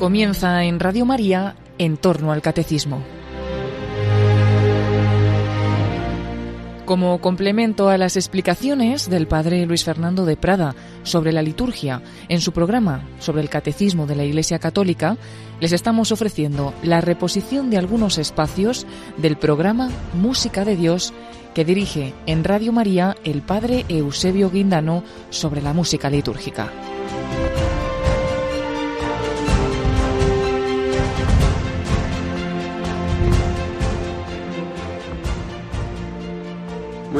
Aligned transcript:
Comienza 0.00 0.64
en 0.64 0.80
Radio 0.80 1.04
María 1.04 1.56
en 1.76 1.98
torno 1.98 2.32
al 2.32 2.40
catecismo. 2.40 3.02
Como 6.86 7.20
complemento 7.20 7.90
a 7.90 7.98
las 7.98 8.16
explicaciones 8.16 9.10
del 9.10 9.28
padre 9.28 9.66
Luis 9.66 9.84
Fernando 9.84 10.24
de 10.24 10.38
Prada 10.38 10.74
sobre 11.02 11.32
la 11.32 11.42
liturgia 11.42 12.00
en 12.30 12.40
su 12.40 12.52
programa 12.52 13.06
sobre 13.18 13.42
el 13.42 13.50
catecismo 13.50 14.06
de 14.06 14.16
la 14.16 14.24
Iglesia 14.24 14.58
Católica, 14.58 15.18
les 15.60 15.72
estamos 15.72 16.12
ofreciendo 16.12 16.72
la 16.82 17.02
reposición 17.02 17.68
de 17.68 17.76
algunos 17.76 18.16
espacios 18.16 18.86
del 19.18 19.36
programa 19.36 19.90
Música 20.14 20.64
de 20.64 20.76
Dios 20.76 21.12
que 21.52 21.66
dirige 21.66 22.14
en 22.24 22.42
Radio 22.42 22.72
María 22.72 23.16
el 23.22 23.42
padre 23.42 23.84
Eusebio 23.90 24.50
Guindano 24.50 25.04
sobre 25.28 25.60
la 25.60 25.74
música 25.74 26.08
litúrgica. 26.08 26.70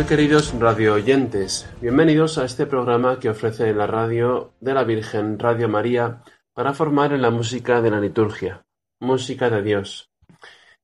Muy 0.01 0.09
queridos 0.09 0.55
radio 0.59 0.95
oyentes, 0.95 1.69
bienvenidos 1.83 2.39
a 2.39 2.47
este 2.47 2.65
programa 2.65 3.21
que 3.21 3.29
ofrece 3.29 3.75
la 3.75 3.87
radio 3.87 4.55
de 4.59 4.73
la 4.73 4.83
Virgen 4.83 5.39
Radio 5.39 5.69
María 5.69 6.23
para 6.55 6.73
formar 6.73 7.13
en 7.13 7.21
la 7.21 7.29
música 7.29 7.83
de 7.83 7.91
la 7.91 8.01
liturgia, 8.01 8.65
música 8.99 9.51
de 9.51 9.61
Dios. 9.61 10.09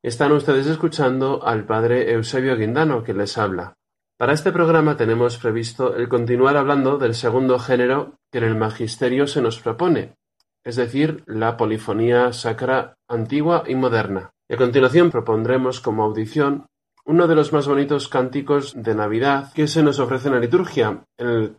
Están 0.02 0.32
ustedes 0.32 0.66
escuchando 0.66 1.42
al 1.42 1.64
Padre 1.64 2.12
Eusebio 2.12 2.58
Guindano 2.58 3.02
que 3.02 3.14
les 3.14 3.38
habla. 3.38 3.78
Para 4.18 4.34
este 4.34 4.52
programa 4.52 4.98
tenemos 4.98 5.38
previsto 5.38 5.96
el 5.96 6.10
continuar 6.10 6.58
hablando 6.58 6.98
del 6.98 7.14
segundo 7.14 7.58
género 7.58 8.18
que 8.30 8.36
en 8.36 8.44
el 8.44 8.54
Magisterio 8.54 9.26
se 9.26 9.40
nos 9.40 9.58
propone, 9.60 10.14
es 10.62 10.76
decir, 10.76 11.24
la 11.24 11.56
polifonía 11.56 12.34
sacra 12.34 12.98
antigua 13.08 13.64
y 13.66 13.76
moderna. 13.76 14.32
Y 14.46 14.56
a 14.56 14.58
continuación 14.58 15.10
propondremos 15.10 15.80
como 15.80 16.04
audición 16.04 16.66
uno 17.06 17.26
de 17.28 17.34
los 17.34 17.52
más 17.52 17.66
bonitos 17.68 18.08
cánticos 18.08 18.74
de 18.76 18.94
Navidad 18.94 19.52
que 19.54 19.68
se 19.68 19.82
nos 19.82 19.98
ofrece 20.00 20.28
en 20.28 20.34
la 20.34 20.40
liturgia, 20.40 21.04
el, 21.16 21.56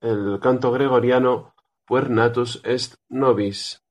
el 0.00 0.38
canto 0.40 0.70
gregoriano 0.70 1.54
Puer 1.86 2.08
natus 2.08 2.62
est 2.64 2.94
nobis. 3.10 3.82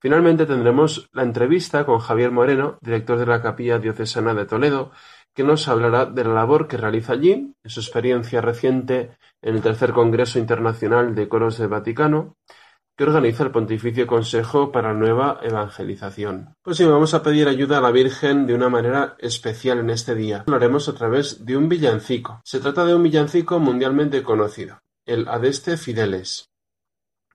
Finalmente 0.00 0.46
tendremos 0.46 1.10
la 1.12 1.22
entrevista 1.22 1.84
con 1.84 1.98
Javier 1.98 2.30
Moreno, 2.30 2.78
director 2.80 3.18
de 3.18 3.26
la 3.26 3.42
Capilla 3.42 3.78
Diocesana 3.78 4.32
de 4.32 4.46
Toledo, 4.46 4.92
que 5.34 5.44
nos 5.44 5.68
hablará 5.68 6.06
de 6.06 6.24
la 6.24 6.32
labor 6.32 6.66
que 6.66 6.78
realiza 6.78 7.12
allí, 7.12 7.54
en 7.62 7.70
su 7.70 7.80
experiencia 7.80 8.40
reciente 8.40 9.18
en 9.42 9.56
el 9.56 9.62
Tercer 9.62 9.92
Congreso 9.92 10.38
Internacional 10.38 11.14
de 11.14 11.28
Coros 11.28 11.58
del 11.58 11.68
Vaticano, 11.68 12.36
que 13.00 13.04
organiza 13.04 13.44
el 13.44 13.50
Pontificio 13.50 14.06
Consejo 14.06 14.70
para 14.70 14.92
Nueva 14.92 15.40
Evangelización. 15.42 16.52
Pues 16.62 16.76
sí, 16.76 16.84
vamos 16.84 17.14
a 17.14 17.22
pedir 17.22 17.48
ayuda 17.48 17.78
a 17.78 17.80
la 17.80 17.92
Virgen 17.92 18.46
de 18.46 18.52
una 18.52 18.68
manera 18.68 19.16
especial 19.20 19.78
en 19.78 19.88
este 19.88 20.14
día. 20.14 20.44
Lo 20.46 20.56
haremos 20.56 20.86
a 20.86 20.92
través 20.92 21.46
de 21.46 21.56
un 21.56 21.70
villancico. 21.70 22.42
Se 22.44 22.60
trata 22.60 22.84
de 22.84 22.94
un 22.94 23.02
villancico 23.02 23.58
mundialmente 23.58 24.22
conocido, 24.22 24.80
el 25.06 25.28
Adeste 25.28 25.78
Fideles. 25.78 26.50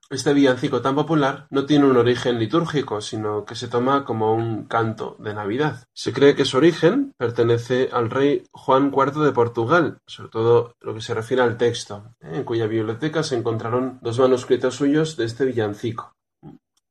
Este 0.08 0.32
villancico 0.32 0.80
tan 0.80 0.94
popular 0.94 1.48
no 1.50 1.66
tiene 1.66 1.86
un 1.86 1.96
origen 1.96 2.38
litúrgico, 2.38 3.00
sino 3.00 3.44
que 3.44 3.56
se 3.56 3.66
toma 3.66 4.04
como 4.04 4.34
un 4.34 4.66
canto 4.66 5.16
de 5.18 5.34
Navidad. 5.34 5.88
Se 5.92 6.12
cree 6.12 6.36
que 6.36 6.44
su 6.44 6.58
origen 6.58 7.12
pertenece 7.16 7.88
al 7.92 8.08
rey 8.08 8.44
Juan 8.52 8.92
IV 8.94 9.24
de 9.24 9.32
Portugal, 9.32 9.98
sobre 10.06 10.30
todo 10.30 10.76
lo 10.80 10.94
que 10.94 11.00
se 11.00 11.12
refiere 11.12 11.42
al 11.42 11.56
texto, 11.56 12.14
¿eh? 12.20 12.36
en 12.36 12.44
cuya 12.44 12.68
biblioteca 12.68 13.24
se 13.24 13.36
encontraron 13.36 13.98
dos 14.00 14.20
manuscritos 14.20 14.76
suyos 14.76 15.16
de 15.16 15.24
este 15.24 15.44
villancico. 15.44 16.14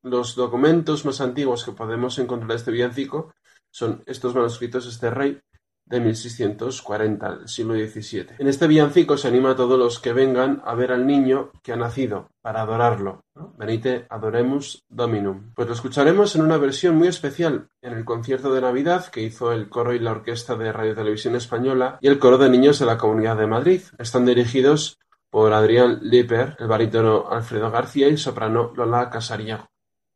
Los 0.04 0.36
documentos 0.36 1.06
más 1.06 1.22
antiguos 1.22 1.64
que 1.64 1.72
podemos 1.72 2.20
encontrar 2.20 2.50
de 2.50 2.58
este 2.58 2.72
villancico 2.72 3.34
son 3.72 4.04
estos 4.08 4.36
manuscritos 4.36 4.84
de 4.84 4.92
este 4.92 5.10
rey 5.10 5.40
de 5.86 6.00
1640, 6.00 7.36
del 7.38 7.48
siglo 7.48 7.76
XVII. 7.76 8.28
En 8.40 8.48
este 8.48 8.68
villancico 8.68 9.18
se 9.18 9.28
anima 9.28 9.52
a 9.52 9.56
todos 9.56 9.78
los 9.78 10.00
que 10.00 10.14
vengan 10.14 10.62
a 10.66 10.74
ver 10.74 10.92
al 10.92 11.06
niño 11.06 11.52
que 11.62 11.74
ha 11.74 11.76
nacido, 11.76 12.30
para 12.42 12.62
adorarlo. 12.62 13.24
Venite, 13.58 14.08
adoremus 14.10 14.84
Dominum. 14.90 15.52
Pues 15.56 15.68
lo 15.68 15.74
escucharemos 15.74 16.36
en 16.36 16.42
una 16.42 16.58
versión 16.58 16.96
muy 16.96 17.08
especial, 17.08 17.70
en 17.82 17.94
el 17.94 18.06
concierto 18.06 18.54
de 18.54 18.62
Navidad 18.62 19.06
que 19.08 19.22
hizo 19.22 19.52
el 19.52 19.70
coro 19.70 19.94
y 19.94 20.00
la 20.00 20.12
orquesta 20.12 20.56
de 20.56 20.72
Radio 20.72 20.96
Televisión 20.96 21.36
Española 21.36 22.00
y 22.02 22.08
el 22.08 22.20
coro 22.20 22.38
de 22.38 22.50
niños 22.50 22.80
de 22.80 22.86
la 22.88 22.98
Comunidad 22.98 23.38
de 23.38 23.48
Madrid. 23.48 23.82
Están 24.00 24.26
dirigidos 24.26 24.98
por 25.30 25.54
Adrián 25.54 26.00
Lipper, 26.02 26.56
el 26.60 26.68
barítono 26.68 27.28
Alfredo 27.30 27.70
García 27.70 28.08
y 28.08 28.12
el 28.12 28.18
soprano 28.18 28.74
Lola 28.76 29.10
Casariego. 29.10 29.68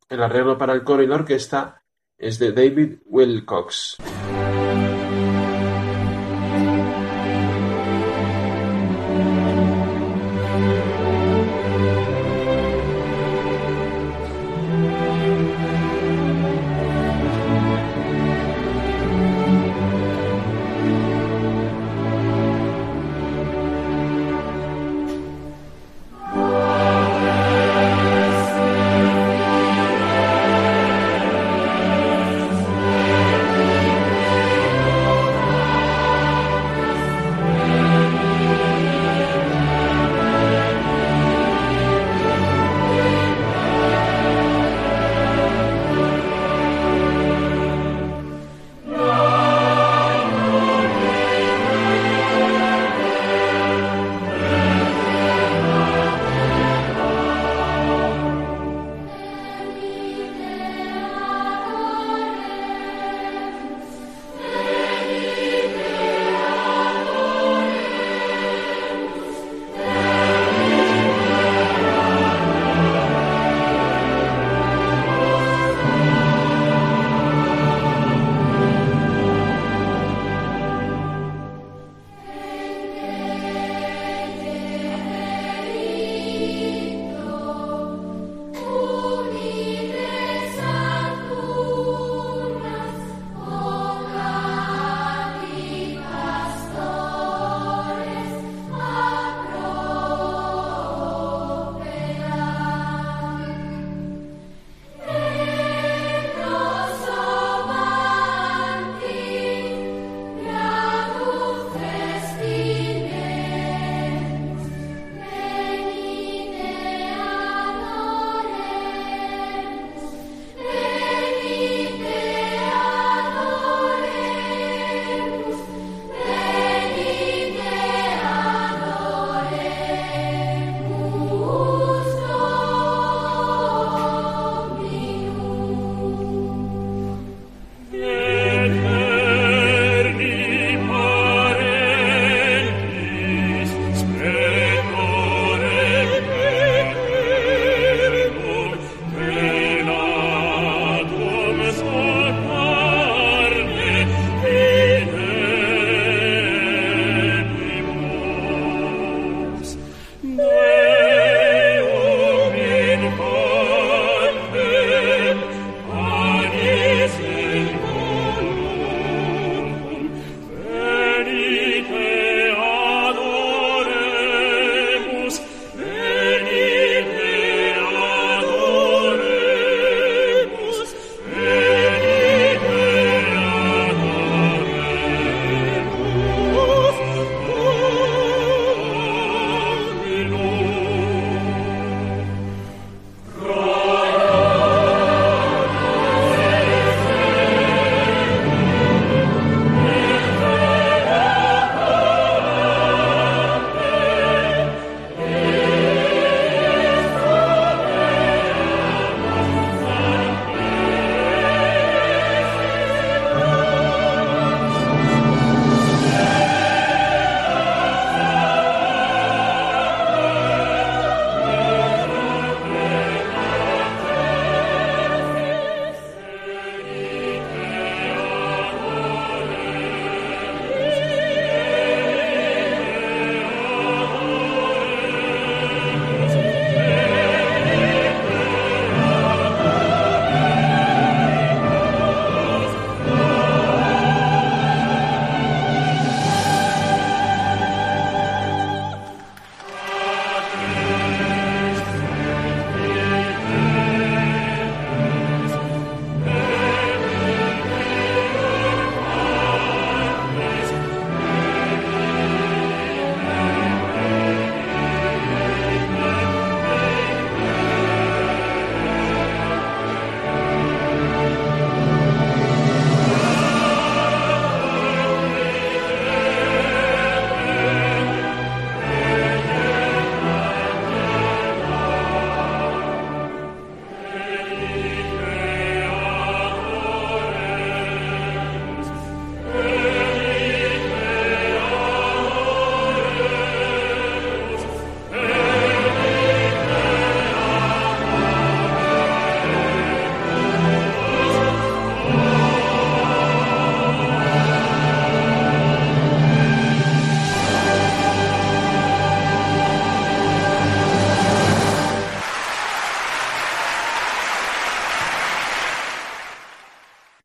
El 0.08 0.24
arreglo 0.24 0.58
para 0.58 0.74
el 0.74 0.84
coro 0.84 1.04
y 1.04 1.08
la 1.08 1.16
orquesta 1.16 1.84
es 2.18 2.40
de 2.40 2.52
David 2.52 3.00
Wilcox. 3.06 3.98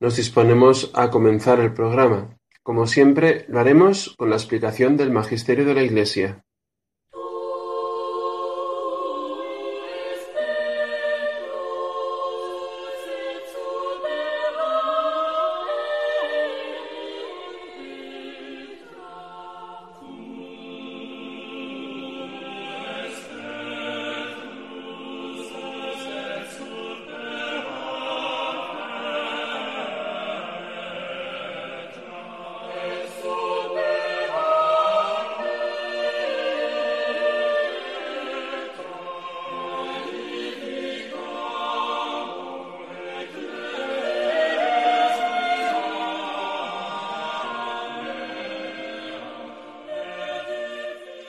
Nos 0.05 0.17
disponemos 0.17 0.91
a 0.93 1.09
comenzar 1.09 1.61
el 1.61 1.73
programa. 1.73 2.37
Como 2.63 2.87
siempre, 2.87 3.47
lo 3.49 3.59
haremos 3.59 4.15
con 4.19 4.29
la 4.29 4.37
explicación 4.37 4.99
del 4.99 5.11
Magisterio 5.11 5.65
de 5.65 5.73
la 5.73 5.83
Iglesia. 5.83 6.44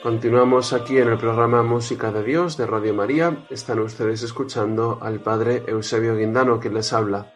Continuamos 0.06 0.72
aquí 0.72 0.98
en 0.98 1.08
el 1.08 1.18
programa 1.18 1.64
Música 1.64 2.12
de 2.12 2.22
Dios 2.22 2.56
de 2.56 2.64
Radio 2.64 2.94
María. 2.94 3.44
Están 3.50 3.80
ustedes 3.80 4.22
escuchando 4.22 5.00
al 5.02 5.18
Padre 5.18 5.64
Eusebio 5.66 6.16
Guindano 6.16 6.60
que 6.60 6.70
les 6.70 6.92
habla. 6.92 7.34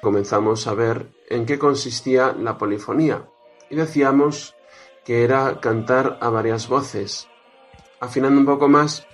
Comenzamos 0.00 0.68
a 0.68 0.74
ver 0.74 1.08
en 1.28 1.46
qué 1.46 1.58
consistía 1.58 2.32
la 2.32 2.58
polifonía 2.58 3.26
y 3.70 3.74
decíamos 3.74 4.54
que 5.04 5.24
era 5.24 5.58
cantar 5.58 6.16
a 6.20 6.28
varias 6.28 6.68
voces. 6.68 7.26
Afinando 7.98 8.38
un 8.38 8.46
poco 8.46 8.68
más, 8.68 9.04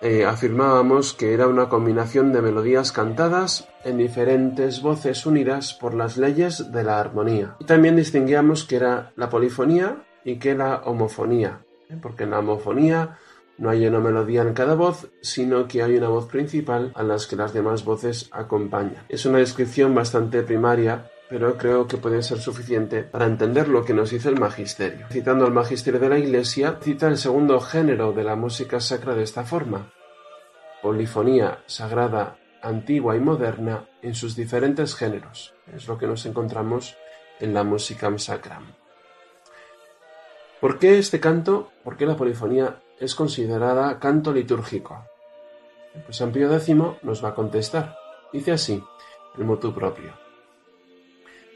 eh, 0.00 0.24
afirmábamos 0.24 1.14
que 1.14 1.32
era 1.32 1.46
una 1.46 1.68
combinación 1.68 2.32
de 2.32 2.42
melodías 2.42 2.90
cantadas 2.90 3.68
en 3.84 3.96
diferentes 3.96 4.82
voces 4.82 5.24
unidas 5.24 5.72
por 5.72 5.94
las 5.94 6.16
leyes 6.16 6.72
de 6.72 6.82
la 6.82 6.98
armonía. 6.98 7.54
Y 7.60 7.64
también 7.64 7.94
distinguíamos 7.94 8.64
que 8.64 8.74
era 8.74 9.12
la 9.14 9.30
polifonía 9.30 10.04
y 10.24 10.40
que 10.40 10.56
la 10.56 10.78
homofonía 10.78 11.60
porque 11.96 12.24
en 12.24 12.30
la 12.30 12.40
homofonía 12.40 13.18
no 13.58 13.70
hay 13.70 13.86
una 13.86 13.98
melodía 13.98 14.42
en 14.42 14.54
cada 14.54 14.74
voz, 14.74 15.08
sino 15.20 15.66
que 15.66 15.82
hay 15.82 15.96
una 15.96 16.08
voz 16.08 16.26
principal 16.26 16.92
a 16.94 17.02
las 17.02 17.26
que 17.26 17.36
las 17.36 17.52
demás 17.52 17.84
voces 17.84 18.28
acompañan. 18.32 19.04
Es 19.08 19.26
una 19.26 19.38
descripción 19.38 19.94
bastante 19.94 20.42
primaria, 20.42 21.10
pero 21.28 21.58
creo 21.58 21.86
que 21.86 21.96
puede 21.96 22.22
ser 22.22 22.38
suficiente 22.38 23.02
para 23.02 23.26
entender 23.26 23.68
lo 23.68 23.84
que 23.84 23.94
nos 23.94 24.10
dice 24.10 24.28
el 24.28 24.38
magisterio. 24.38 25.06
Citando 25.10 25.44
al 25.44 25.52
magisterio 25.52 26.00
de 26.00 26.08
la 26.08 26.18
Iglesia, 26.18 26.78
cita 26.80 27.08
el 27.08 27.18
segundo 27.18 27.60
género 27.60 28.12
de 28.12 28.24
la 28.24 28.36
música 28.36 28.80
sacra 28.80 29.14
de 29.14 29.24
esta 29.24 29.44
forma, 29.44 29.92
polifonía 30.80 31.58
sagrada, 31.66 32.38
antigua 32.62 33.16
y 33.16 33.20
moderna 33.20 33.88
en 34.02 34.14
sus 34.14 34.36
diferentes 34.36 34.94
géneros. 34.94 35.54
Es 35.74 35.88
lo 35.88 35.98
que 35.98 36.06
nos 36.06 36.24
encontramos 36.26 36.96
en 37.40 37.54
la 37.54 37.64
música 37.64 38.16
sacra. 38.18 38.60
¿Por 40.60 40.80
qué 40.80 40.98
este 40.98 41.20
canto, 41.20 41.70
por 41.84 41.96
qué 41.96 42.04
la 42.04 42.16
polifonía 42.16 42.80
es 42.98 43.14
considerada 43.14 44.00
canto 44.00 44.32
litúrgico? 44.32 45.04
Pues 46.04 46.16
San 46.16 46.32
Pío 46.32 46.52
X 46.52 46.74
nos 47.02 47.24
va 47.24 47.28
a 47.28 47.34
contestar. 47.34 47.96
Dice 48.32 48.50
así, 48.50 48.82
el 49.36 49.44
motu 49.44 49.72
propio. 49.72 50.12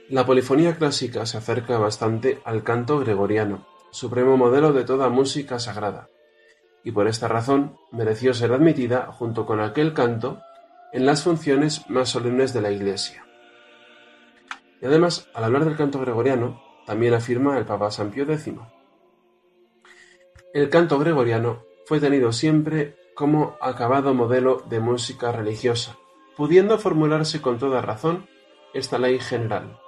La 0.09 0.25
polifonía 0.25 0.77
clásica 0.77 1.27
se 1.27 1.39
acerca 1.39 1.79
bastante 1.79 2.41
al 2.45 2.63
canto 2.63 3.01
gregoriano, 3.01 3.67
supremo 3.91 4.37
modelo 4.37 4.73
de 4.73 4.85
toda 4.85 5.09
música 5.09 5.59
sagrada, 5.59 6.09
y 6.85 6.93
por 6.93 7.09
esta 7.09 7.27
razón 7.27 7.77
mereció 7.91 8.35
ser 8.35 8.53
admitida 8.53 9.11
junto 9.11 9.47
con 9.47 9.61
aquel 9.61 9.95
canto 9.95 10.41
en 10.93 11.07
las 11.07 11.25
funciones 11.25 11.89
más 11.91 12.11
solemnes 12.11 12.53
de 12.53 12.61
la 12.61 12.71
Iglesia. 12.71 13.27
Y 14.81 14.87
además, 14.87 15.29
al 15.35 15.45
hablar 15.45 15.65
del 15.65 15.77
canto 15.77 15.99
gregoriano, 15.99 16.63
también 16.87 17.15
afirma 17.15 17.59
el 17.59 17.65
Papa 17.65 17.91
San 17.91 18.11
Pío 18.11 18.25
X 18.25 18.53
el 20.55 20.69
canto 20.69 20.99
gregoriano 20.99 21.65
fue 21.87 21.99
tenido 21.99 22.33
siempre 22.33 22.95
como 23.15 23.57
acabado 23.61 24.15
modelo 24.15 24.63
de 24.69 24.81
música 24.81 25.33
religiosa, 25.33 25.97
pudiendo 26.37 26.79
formularse 26.79 27.41
con 27.41 27.59
toda 27.59 27.81
razón 27.81 28.29
esta 28.75 28.99
ley 28.99 29.19
general. 29.19 29.79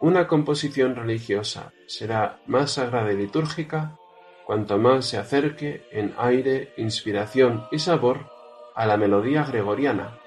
Una 0.00 0.26
composición 0.26 0.96
religiosa 0.96 1.72
será 1.86 2.40
más 2.46 2.72
sagrada 2.72 3.12
y 3.12 3.16
litúrgica 3.16 3.96
cuanto 4.44 4.78
más 4.78 5.06
se 5.06 5.18
acerque 5.18 5.86
en 5.92 6.14
aire, 6.18 6.72
inspiración 6.76 7.66
y 7.70 7.78
sabor 7.78 8.30
a 8.74 8.86
la 8.86 8.96
melodía 8.96 9.44
gregoriana, 9.44 10.18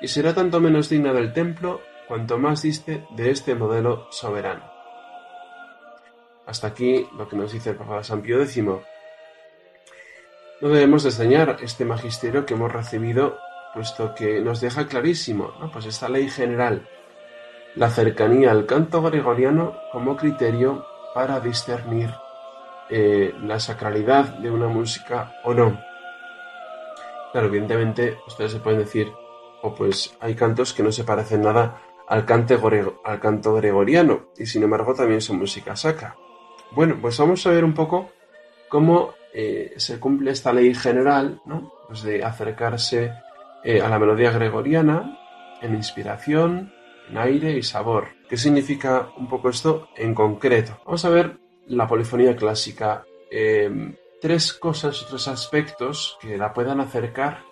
y 0.00 0.08
será 0.08 0.34
tanto 0.34 0.60
menos 0.60 0.88
digna 0.88 1.12
del 1.12 1.32
templo 1.32 1.80
cuanto 2.06 2.38
más 2.38 2.62
diste 2.62 3.04
de 3.16 3.30
este 3.30 3.54
modelo 3.54 4.06
soberano. 4.10 4.71
Hasta 6.46 6.68
aquí 6.68 7.06
lo 7.16 7.28
que 7.28 7.36
nos 7.36 7.52
dice 7.52 7.70
el 7.70 7.76
Papa 7.76 8.02
San 8.02 8.22
Pío 8.22 8.42
X. 8.42 8.62
No 10.62 10.68
debemos 10.68 11.02
desdeñar 11.02 11.58
este 11.62 11.84
magisterio 11.84 12.46
que 12.46 12.54
hemos 12.54 12.72
recibido, 12.72 13.38
puesto 13.74 14.14
que 14.14 14.40
nos 14.40 14.60
deja 14.60 14.86
clarísimo 14.86 15.52
pues 15.72 15.86
esta 15.86 16.08
ley 16.08 16.28
general, 16.28 16.88
la 17.74 17.90
cercanía 17.90 18.50
al 18.50 18.66
canto 18.66 19.02
gregoriano 19.02 19.76
como 19.92 20.16
criterio 20.16 20.84
para 21.14 21.40
discernir 21.40 22.10
eh, 22.90 23.34
la 23.42 23.58
sacralidad 23.58 24.38
de 24.38 24.50
una 24.50 24.68
música 24.68 25.40
o 25.44 25.54
no. 25.54 25.80
Claro, 27.32 27.46
evidentemente 27.46 28.18
ustedes 28.26 28.52
se 28.52 28.60
pueden 28.60 28.80
decir, 28.80 29.08
o 29.62 29.68
oh, 29.68 29.74
pues 29.74 30.14
hay 30.20 30.34
cantos 30.34 30.74
que 30.74 30.82
no 30.82 30.92
se 30.92 31.04
parecen 31.04 31.42
nada 31.42 31.80
al, 32.06 32.26
al 33.04 33.20
canto 33.20 33.54
gregoriano 33.54 34.26
y 34.36 34.46
sin 34.46 34.62
embargo 34.62 34.94
también 34.94 35.20
son 35.22 35.38
música 35.38 35.74
sacra. 35.74 36.16
Bueno, 36.74 36.96
pues 37.00 37.18
vamos 37.18 37.46
a 37.46 37.50
ver 37.50 37.64
un 37.64 37.74
poco 37.74 38.12
cómo 38.68 39.12
eh, 39.34 39.74
se 39.76 40.00
cumple 40.00 40.30
esta 40.30 40.54
ley 40.54 40.74
general, 40.74 41.42
¿no? 41.44 41.74
Pues 41.86 42.02
de 42.02 42.24
acercarse 42.24 43.12
eh, 43.62 43.82
a 43.82 43.88
la 43.90 43.98
melodía 43.98 44.30
gregoriana 44.30 45.18
en 45.60 45.74
inspiración, 45.74 46.72
en 47.10 47.18
aire 47.18 47.58
y 47.58 47.62
sabor. 47.62 48.08
¿Qué 48.26 48.38
significa 48.38 49.10
un 49.18 49.28
poco 49.28 49.50
esto 49.50 49.88
en 49.96 50.14
concreto? 50.14 50.80
Vamos 50.86 51.04
a 51.04 51.10
ver 51.10 51.36
la 51.66 51.86
polifonía 51.86 52.34
clásica. 52.34 53.04
Em, 53.30 53.94
tres 54.22 54.54
cosas, 54.54 55.04
tres 55.08 55.28
aspectos 55.28 56.16
que 56.22 56.38
la 56.38 56.54
puedan 56.54 56.80
acercar 56.80 57.44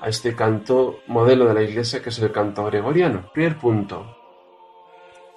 a 0.00 0.08
este 0.10 0.36
canto 0.36 1.00
modelo 1.06 1.46
de 1.46 1.54
la 1.54 1.62
iglesia 1.62 2.02
que 2.02 2.10
es 2.10 2.18
el 2.18 2.30
canto 2.30 2.66
gregoriano. 2.66 3.30
Primer 3.32 3.56
punto, 3.56 4.16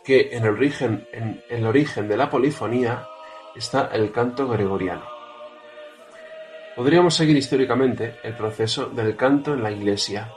que 0.03 0.29
en 0.33 0.43
el 0.43 0.49
origen, 0.49 1.07
en 1.13 1.41
el 1.49 1.65
origen 1.65 2.09
de 2.09 2.17
la 2.17 2.29
polifonía 2.29 3.07
está 3.55 3.89
el 3.93 4.11
canto 4.11 4.47
gregoriano. 4.47 5.05
Podríamos 6.75 7.15
seguir 7.15 7.35
históricamente 7.35 8.15
el 8.23 8.35
proceso 8.35 8.85
del 8.85 9.15
canto 9.15 9.53
en 9.53 9.63
la 9.63 9.71
Iglesia 9.71 10.31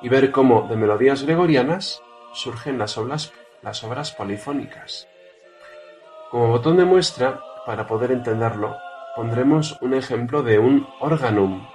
y 0.00 0.08
ver 0.08 0.30
cómo 0.30 0.66
de 0.68 0.76
melodías 0.76 1.24
gregorianas 1.24 2.02
surgen 2.32 2.78
las 2.78 2.96
obras, 2.96 3.32
las 3.62 3.82
obras 3.84 4.12
polifónicas. 4.12 5.08
Como 6.30 6.48
botón 6.48 6.76
de 6.76 6.84
muestra, 6.84 7.40
para 7.66 7.86
poder 7.86 8.12
entenderlo, 8.12 8.76
pondremos 9.16 9.76
un 9.82 9.94
ejemplo 9.94 10.42
de 10.42 10.58
un 10.58 10.86
organum, 11.00 11.66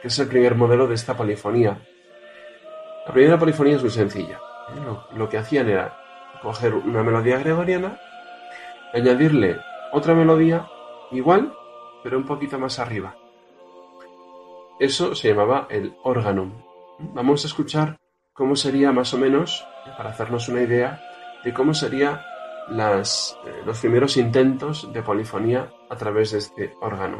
que 0.00 0.08
es 0.08 0.18
el 0.18 0.28
primer 0.28 0.54
modelo 0.54 0.86
de 0.86 0.94
esta 0.94 1.16
polifonía. 1.16 1.78
La 3.06 3.12
primera 3.12 3.38
polifonía 3.38 3.76
es 3.76 3.82
muy 3.82 3.90
sencilla. 3.90 4.38
¿eh? 4.70 5.16
lo 5.16 5.28
que 5.28 5.38
hacían 5.38 5.68
era 5.68 5.98
coger 6.40 6.74
una 6.74 7.02
melodía 7.02 7.38
gregoriana, 7.38 7.98
añadirle 8.94 9.58
otra 9.92 10.14
melodía 10.14 10.68
igual, 11.10 11.52
pero 12.02 12.18
un 12.18 12.26
poquito 12.26 12.58
más 12.58 12.78
arriba. 12.78 13.16
Eso 14.80 15.14
se 15.14 15.28
llamaba 15.28 15.68
el 15.70 15.94
órgano. 16.02 16.64
Vamos 16.98 17.44
a 17.44 17.46
escuchar 17.46 17.98
cómo 18.32 18.56
sería 18.56 18.90
más 18.92 19.14
o 19.14 19.18
menos, 19.18 19.64
para 19.96 20.10
hacernos 20.10 20.48
una 20.48 20.62
idea, 20.62 21.00
de 21.44 21.52
cómo 21.52 21.74
serían 21.74 22.20
eh, 22.70 23.62
los 23.66 23.80
primeros 23.80 24.16
intentos 24.16 24.92
de 24.92 25.02
polifonía 25.02 25.70
a 25.90 25.96
través 25.96 26.32
de 26.32 26.38
este 26.38 26.74
órgano. 26.80 27.18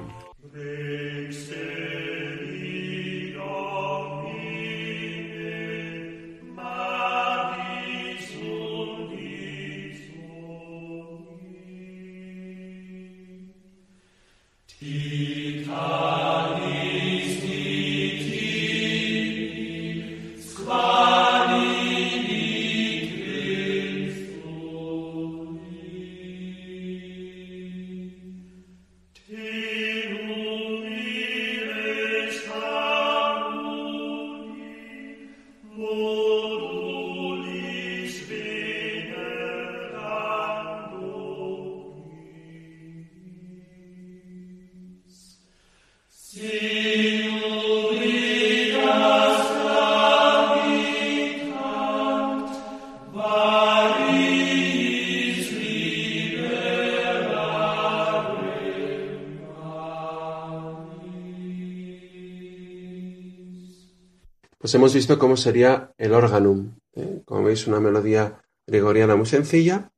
Pues 64.63 64.73
hemos 64.77 64.95
visto 64.95 65.19
cómo 65.19 65.37
sería 65.37 65.93
el 65.99 66.15
organum. 66.15 66.77
¿eh? 66.95 67.23
Como 67.25 67.43
veis, 67.43 67.67
una 67.67 67.81
melodía 67.81 68.45
gregoriana 68.65 69.17
muy 69.17 69.27
sencilla, 69.27 69.91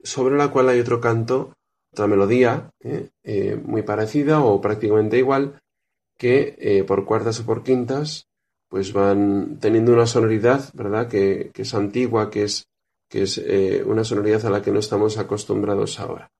sobre 0.00 0.36
la 0.36 0.52
cual 0.52 0.68
hay 0.68 0.78
otro 0.78 1.00
canto, 1.00 1.54
otra 1.92 2.06
melodía 2.06 2.70
¿eh? 2.78 3.10
Eh, 3.24 3.56
muy 3.56 3.82
parecida 3.82 4.40
o 4.44 4.60
prácticamente 4.60 5.18
igual, 5.18 5.60
que 6.16 6.84
por 6.86 7.04
cuartas 7.04 7.40
o 7.40 7.46
por 7.46 7.64
quintas, 7.64 8.28
pues 8.68 8.92
van 8.92 9.58
teniendo 9.58 9.92
una 9.92 10.06
sonoridad, 10.06 10.70
¿verdad? 10.72 11.08
Que, 11.08 11.50
que 11.52 11.62
es 11.62 11.74
antigua, 11.74 12.30
que 12.30 12.44
es, 12.44 12.68
que 13.08 13.22
es 13.22 13.42
una 13.84 14.04
sonoridad 14.04 14.46
a 14.46 14.50
la 14.50 14.62
que 14.62 14.70
no 14.70 14.78
estamos 14.78 15.18
acostumbrados 15.18 15.98
ahora, 15.98 16.30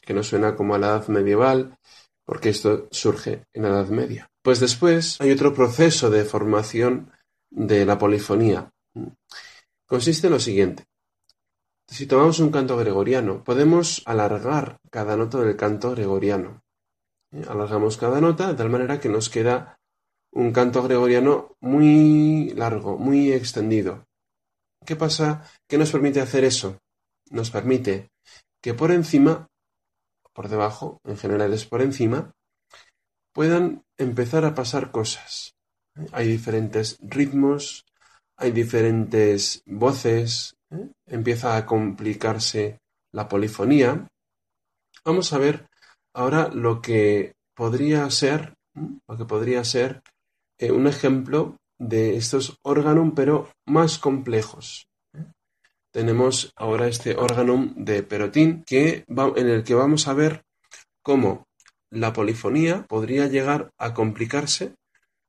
que 0.00 0.14
nos 0.14 0.28
suena 0.28 0.54
como 0.54 0.76
a 0.76 0.78
la 0.78 0.90
edad 0.90 1.08
medieval, 1.08 1.76
porque 2.24 2.50
esto 2.50 2.86
surge 2.92 3.42
en 3.52 3.64
la 3.64 3.70
Edad 3.70 3.88
Media. 3.88 4.29
Pues 4.42 4.60
después 4.60 5.20
hay 5.20 5.30
otro 5.30 5.54
proceso 5.54 6.10
de 6.10 6.24
formación 6.24 7.12
de 7.50 7.84
la 7.84 7.98
polifonía. 7.98 8.70
Consiste 9.86 10.28
en 10.28 10.32
lo 10.32 10.40
siguiente. 10.40 10.84
Si 11.86 12.06
tomamos 12.06 12.38
un 12.38 12.50
canto 12.50 12.76
gregoriano, 12.76 13.42
podemos 13.42 14.02
alargar 14.06 14.78
cada 14.90 15.16
nota 15.16 15.40
del 15.40 15.56
canto 15.56 15.90
gregoriano. 15.90 16.62
Alargamos 17.48 17.96
cada 17.96 18.20
nota 18.20 18.48
de 18.48 18.54
tal 18.54 18.70
manera 18.70 19.00
que 19.00 19.08
nos 19.08 19.28
queda 19.28 19.78
un 20.32 20.52
canto 20.52 20.82
gregoriano 20.82 21.56
muy 21.60 22.52
largo, 22.54 22.96
muy 22.96 23.32
extendido. 23.32 24.06
¿Qué 24.86 24.96
pasa? 24.96 25.44
¿Qué 25.68 25.76
nos 25.76 25.90
permite 25.90 26.20
hacer 26.20 26.44
eso? 26.44 26.78
Nos 27.30 27.50
permite 27.50 28.10
que 28.62 28.74
por 28.74 28.92
encima 28.92 29.50
por 30.32 30.48
debajo, 30.48 31.00
en 31.04 31.16
general 31.16 31.52
es 31.52 31.66
por 31.66 31.82
encima, 31.82 32.32
puedan 33.40 33.86
empezar 33.96 34.44
a 34.44 34.54
pasar 34.54 34.90
cosas. 34.90 35.54
Hay 36.12 36.28
diferentes 36.28 36.98
ritmos, 37.00 37.86
hay 38.36 38.50
diferentes 38.50 39.62
voces, 39.64 40.58
¿eh? 40.70 40.90
empieza 41.06 41.56
a 41.56 41.64
complicarse 41.64 42.80
la 43.12 43.28
polifonía. 43.28 44.06
Vamos 45.06 45.32
a 45.32 45.38
ver 45.38 45.70
ahora 46.12 46.50
lo 46.52 46.82
que 46.82 47.32
podría 47.56 48.10
ser, 48.10 48.52
lo 49.08 49.16
que 49.16 49.24
podría 49.24 49.64
ser 49.64 50.02
eh, 50.58 50.70
un 50.70 50.86
ejemplo 50.86 51.56
de 51.78 52.18
estos 52.18 52.58
órganos, 52.62 53.14
pero 53.16 53.48
más 53.64 53.96
complejos 53.96 54.86
tenemos 55.90 56.52
ahora 56.56 56.88
este 56.88 57.16
órgano 57.16 57.72
de 57.74 58.02
Perotín 58.02 58.64
que 58.66 59.02
en 59.08 59.48
el 59.48 59.64
que 59.64 59.74
vamos 59.74 60.08
a 60.08 60.12
ver 60.12 60.42
cómo 61.02 61.46
la 61.90 62.12
polifonía 62.12 62.86
podría 62.86 63.26
llegar 63.26 63.70
a 63.78 63.94
complicarse 63.94 64.74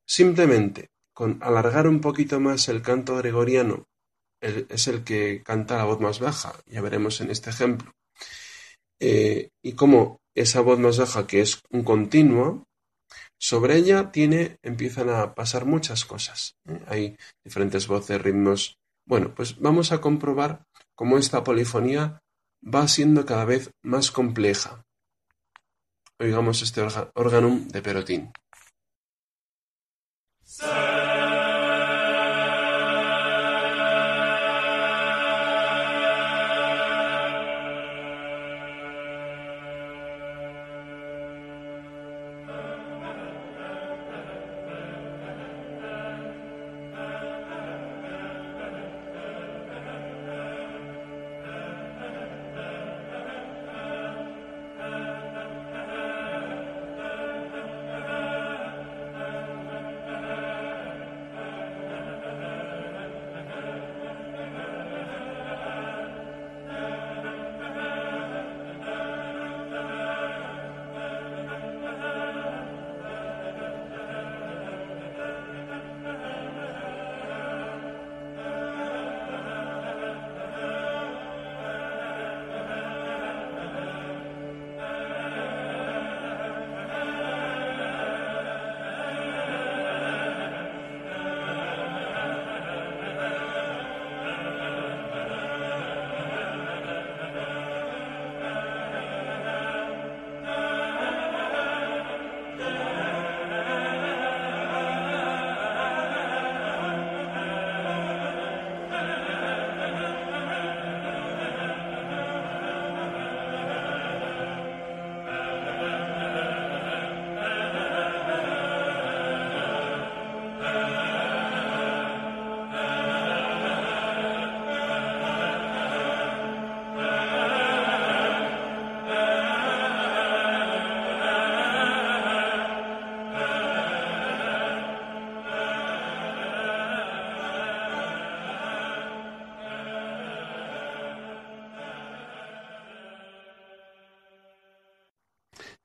simplemente 0.06 0.90
con 1.14 1.40
alargar 1.42 1.88
un 1.88 2.02
poquito 2.02 2.40
más 2.40 2.68
el 2.70 2.82
canto 2.82 3.16
gregoriano, 3.18 3.88
es 4.40 4.88
el 4.88 5.04
que 5.04 5.44
canta 5.44 5.78
la 5.78 5.84
voz 5.84 6.00
más 6.00 6.20
baja, 6.20 6.54
ya 6.66 6.82
veremos 6.82 7.22
en 7.22 7.30
este 7.30 7.50
ejemplo, 7.50 7.92
eh, 9.00 9.50
y 9.62 9.74
cómo 9.74 10.20
esa 10.34 10.62
voz 10.62 10.80
más 10.80 10.98
baja, 10.98 11.28
que 11.28 11.42
es 11.42 11.62
un 11.70 11.84
continuo, 11.84 12.64
sobre 13.38 13.76
ella 13.76 14.12
empiezan 14.62 15.10
a 15.10 15.34
pasar 15.36 15.66
muchas 15.66 16.06
cosas. 16.06 16.56
¿eh? 16.66 16.80
Hay 16.88 17.18
diferentes 17.44 17.88
voces, 17.88 18.22
ritmos 18.22 18.78
bueno, 19.06 19.34
pues 19.36 19.60
vamos 19.60 19.92
a 19.92 20.00
comprobar 20.00 20.64
cómo 20.96 21.18
esta 21.18 21.44
polifonía 21.44 22.22
va 22.64 22.88
siendo 22.88 23.26
cada 23.26 23.46
vez 23.46 23.72
más 23.84 24.12
compleja. 24.12 24.86
Oigamos 26.22 26.62
este 26.62 26.82
órgano 27.16 27.62
de 27.74 27.82
Perotín. 27.82 28.32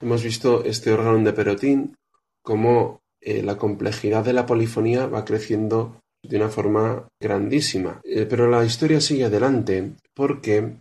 Hemos 0.07 0.23
visto 0.23 0.63
este 0.63 0.93
órgano 0.93 1.19
de 1.19 1.33
Perotín, 1.33 1.97
cómo 2.41 3.01
eh, 3.21 3.43
la 3.43 3.59
complejidad 3.59 4.25
de 4.25 4.35
la 4.35 4.47
polifonía 4.47 5.09
va 5.09 5.25
creciendo 5.25 6.01
de 6.23 6.37
una 6.37 6.49
forma 6.49 7.09
grandísima. 7.21 8.01
Eh, 8.05 8.25
pero 8.25 8.49
la 8.49 8.65
historia 8.65 9.01
sigue 9.01 9.25
adelante 9.25 9.95
porque 10.15 10.77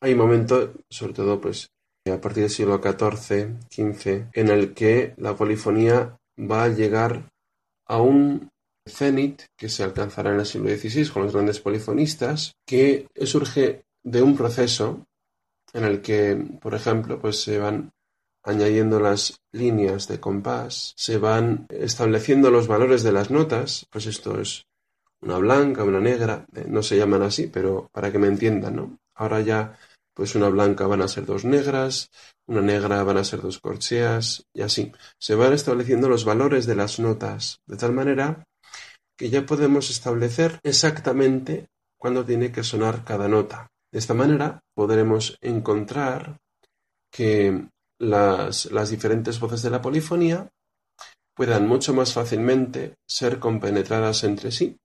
hay 0.00 0.12
un 0.14 0.18
momento, 0.18 0.72
sobre 0.88 1.12
todo 1.12 1.38
pues 1.42 1.68
a 2.10 2.18
partir 2.18 2.44
del 2.44 2.50
siglo 2.50 2.80
XIV, 2.82 3.58
XV, 3.70 4.30
en 4.32 4.48
el 4.48 4.72
que 4.72 5.12
la 5.18 5.36
polifonía 5.36 6.16
va 6.40 6.64
a 6.64 6.68
llegar 6.68 7.28
a 7.86 8.00
un 8.00 8.48
cenit 8.88 9.42
que 9.58 9.68
se 9.68 9.84
alcanzará 9.84 10.32
en 10.32 10.40
el 10.40 10.46
siglo 10.46 10.70
XVI 10.70 11.10
con 11.10 11.24
los 11.24 11.34
grandes 11.34 11.60
polifonistas, 11.60 12.52
que 12.66 13.08
surge 13.26 13.82
de 14.02 14.22
un 14.22 14.34
proceso 14.34 15.04
en 15.74 15.84
el 15.84 16.00
que, 16.00 16.42
por 16.62 16.74
ejemplo, 16.74 17.20
pues 17.20 17.42
se 17.42 17.58
van 17.58 17.92
añadiendo 18.46 19.00
las 19.00 19.40
líneas 19.52 20.08
de 20.08 20.20
compás, 20.20 20.94
se 20.96 21.18
van 21.18 21.66
estableciendo 21.68 22.50
los 22.50 22.68
valores 22.68 23.02
de 23.02 23.12
las 23.12 23.30
notas, 23.30 23.86
pues 23.90 24.06
esto 24.06 24.40
es 24.40 24.66
una 25.20 25.38
blanca, 25.38 25.84
una 25.84 26.00
negra, 26.00 26.46
eh, 26.54 26.64
no 26.68 26.82
se 26.82 26.96
llaman 26.96 27.22
así, 27.22 27.48
pero 27.48 27.88
para 27.92 28.12
que 28.12 28.18
me 28.18 28.28
entiendan, 28.28 28.76
¿no? 28.76 28.98
Ahora 29.14 29.40
ya, 29.40 29.78
pues 30.14 30.34
una 30.34 30.48
blanca 30.48 30.86
van 30.86 31.02
a 31.02 31.08
ser 31.08 31.26
dos 31.26 31.44
negras, 31.44 32.10
una 32.46 32.60
negra 32.60 33.02
van 33.02 33.16
a 33.16 33.24
ser 33.24 33.40
dos 33.40 33.58
corcheas, 33.58 34.44
y 34.54 34.62
así. 34.62 34.92
Se 35.18 35.34
van 35.34 35.52
estableciendo 35.52 36.08
los 36.08 36.24
valores 36.24 36.66
de 36.66 36.76
las 36.76 36.98
notas, 37.00 37.58
de 37.66 37.76
tal 37.76 37.92
manera 37.92 38.44
que 39.16 39.30
ya 39.30 39.46
podemos 39.46 39.90
establecer 39.90 40.60
exactamente 40.62 41.66
cuándo 41.98 42.24
tiene 42.24 42.52
que 42.52 42.62
sonar 42.62 43.04
cada 43.04 43.28
nota. 43.28 43.68
De 43.90 43.98
esta 43.98 44.14
manera 44.14 44.60
podremos 44.74 45.38
encontrar 45.40 46.36
que 47.10 47.68
las, 47.98 48.90
diferentes 48.90 49.40
voces 49.40 49.62
de 49.62 49.70
la 49.70 49.80
polifonía 49.80 50.48
puedan 51.34 51.66
mucho 51.68 51.92
más 51.94 52.12
fácilmente 52.12 52.94
ser 53.06 53.38
compenetradas 53.38 54.24
entre 54.24 54.50
sí. 54.50 54.78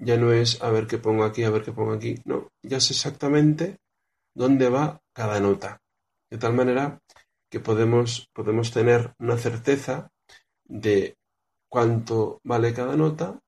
Ya 0.00 0.16
no 0.16 0.32
es 0.32 0.62
a 0.62 0.70
ver 0.70 0.86
qué 0.86 0.98
pongo 0.98 1.24
aquí, 1.24 1.42
a 1.44 1.50
ver 1.50 1.62
qué 1.62 1.72
pongo 1.72 1.92
aquí, 1.92 2.16
no, 2.24 2.48
ya 2.62 2.80
sé 2.80 2.92
exactamente 2.92 3.78
dónde 4.34 4.68
va 4.68 5.00
cada 5.12 5.40
nota. 5.40 5.80
De 6.30 6.38
tal 6.38 6.54
manera 6.54 7.00
que 7.50 7.60
podemos, 7.60 8.28
podemos 8.32 8.70
tener 8.70 9.12
una 9.18 9.36
certeza 9.36 10.10
de 10.64 11.16
cuánto 11.68 12.40
vale 12.44 12.72
cada 12.72 12.96
nota, 12.96 13.40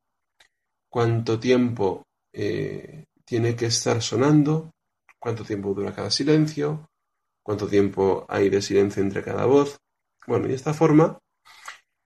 cuánto 0.88 1.38
tiempo 1.38 2.04
eh, 2.32 3.04
tiene 3.24 3.54
que 3.54 3.66
estar 3.66 4.02
sonando, 4.02 4.72
cuánto 5.20 5.44
tiempo 5.44 5.74
dura 5.74 5.94
cada 5.94 6.10
silencio, 6.10 6.89
cuánto 7.50 7.66
tiempo 7.66 8.26
hay 8.28 8.48
de 8.48 8.62
silencio 8.62 9.02
entre 9.02 9.24
cada 9.24 9.44
voz. 9.44 9.80
Bueno, 10.24 10.46
y 10.46 10.50
de 10.50 10.54
esta 10.54 10.72
forma, 10.72 11.18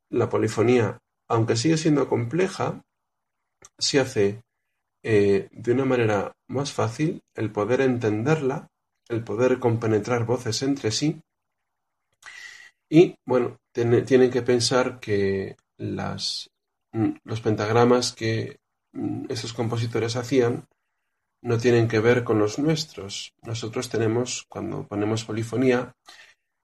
la 0.08 0.30
polifonía, 0.30 0.96
aunque 1.28 1.54
sigue 1.54 1.76
siendo 1.76 2.08
compleja, 2.08 2.80
se 3.78 4.00
hace 4.00 4.40
eh, 5.02 5.50
de 5.52 5.72
una 5.72 5.84
manera 5.84 6.32
más 6.48 6.72
fácil 6.72 7.20
el 7.34 7.52
poder 7.52 7.82
entenderla, 7.82 8.68
el 9.10 9.22
poder 9.22 9.58
compenetrar 9.58 10.24
voces 10.24 10.62
entre 10.62 10.90
sí. 10.90 11.20
Y 12.88 13.14
bueno, 13.26 13.58
tienen 13.70 14.30
que 14.30 14.40
pensar 14.40 14.98
que 14.98 15.56
las, 15.76 16.48
mm, 16.92 17.16
los 17.22 17.42
pentagramas 17.42 18.14
que 18.14 18.56
mm, 18.92 19.26
esos 19.28 19.52
compositores 19.52 20.16
hacían 20.16 20.64
no 21.44 21.58
tienen 21.58 21.88
que 21.88 22.00
ver 22.00 22.24
con 22.24 22.38
los 22.38 22.58
nuestros. 22.58 23.34
Nosotros 23.42 23.90
tenemos, 23.90 24.46
cuando 24.48 24.86
ponemos 24.86 25.26
polifonía, 25.26 25.94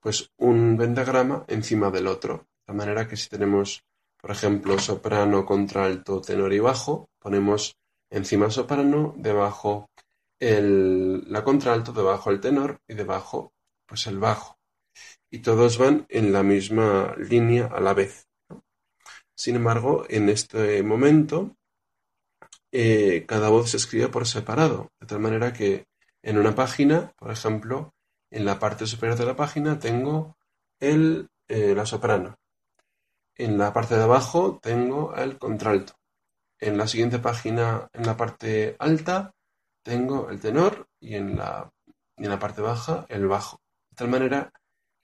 pues 0.00 0.30
un 0.38 0.78
pentagrama 0.78 1.44
encima 1.48 1.90
del 1.90 2.06
otro. 2.06 2.46
De 2.66 2.72
manera 2.72 3.06
que 3.06 3.18
si 3.18 3.28
tenemos, 3.28 3.84
por 4.16 4.30
ejemplo, 4.30 4.78
soprano, 4.78 5.44
contralto, 5.44 6.22
tenor 6.22 6.54
y 6.54 6.60
bajo, 6.60 7.10
ponemos 7.18 7.76
encima 8.08 8.48
soprano, 8.50 9.14
debajo 9.18 9.90
el, 10.38 11.30
la 11.30 11.44
contralto, 11.44 11.92
debajo 11.92 12.30
el 12.30 12.40
tenor 12.40 12.80
y 12.88 12.94
debajo 12.94 13.52
pues 13.84 14.06
el 14.06 14.18
bajo. 14.18 14.58
Y 15.30 15.40
todos 15.40 15.76
van 15.76 16.06
en 16.08 16.32
la 16.32 16.42
misma 16.42 17.14
línea 17.18 17.66
a 17.66 17.80
la 17.80 17.92
vez. 17.92 18.26
Sin 19.34 19.56
embargo, 19.56 20.06
en 20.08 20.30
este 20.30 20.82
momento 20.82 21.58
eh, 22.72 23.24
cada 23.26 23.48
voz 23.48 23.70
se 23.70 23.76
escribe 23.76 24.08
por 24.08 24.26
separado, 24.26 24.90
de 25.00 25.06
tal 25.06 25.20
manera 25.20 25.52
que 25.52 25.86
en 26.22 26.38
una 26.38 26.54
página, 26.54 27.12
por 27.16 27.30
ejemplo, 27.30 27.94
en 28.30 28.44
la 28.44 28.58
parte 28.58 28.86
superior 28.86 29.18
de 29.18 29.26
la 29.26 29.36
página 29.36 29.78
tengo 29.78 30.36
el, 30.78 31.28
eh, 31.48 31.74
la 31.74 31.86
soprano. 31.86 32.36
En 33.34 33.58
la 33.58 33.72
parte 33.72 33.96
de 33.96 34.02
abajo 34.02 34.58
tengo 34.62 35.14
el 35.16 35.38
contralto. 35.38 35.94
En 36.58 36.76
la 36.76 36.86
siguiente 36.86 37.18
página, 37.18 37.88
en 37.92 38.06
la 38.06 38.16
parte 38.16 38.76
alta, 38.78 39.34
tengo 39.82 40.28
el 40.30 40.40
tenor 40.40 40.88
y 41.00 41.14
en 41.14 41.36
la, 41.36 41.72
y 42.16 42.24
en 42.24 42.30
la 42.30 42.38
parte 42.38 42.60
baja 42.60 43.06
el 43.08 43.26
bajo. 43.26 43.60
De 43.90 43.96
tal 43.96 44.08
manera 44.08 44.52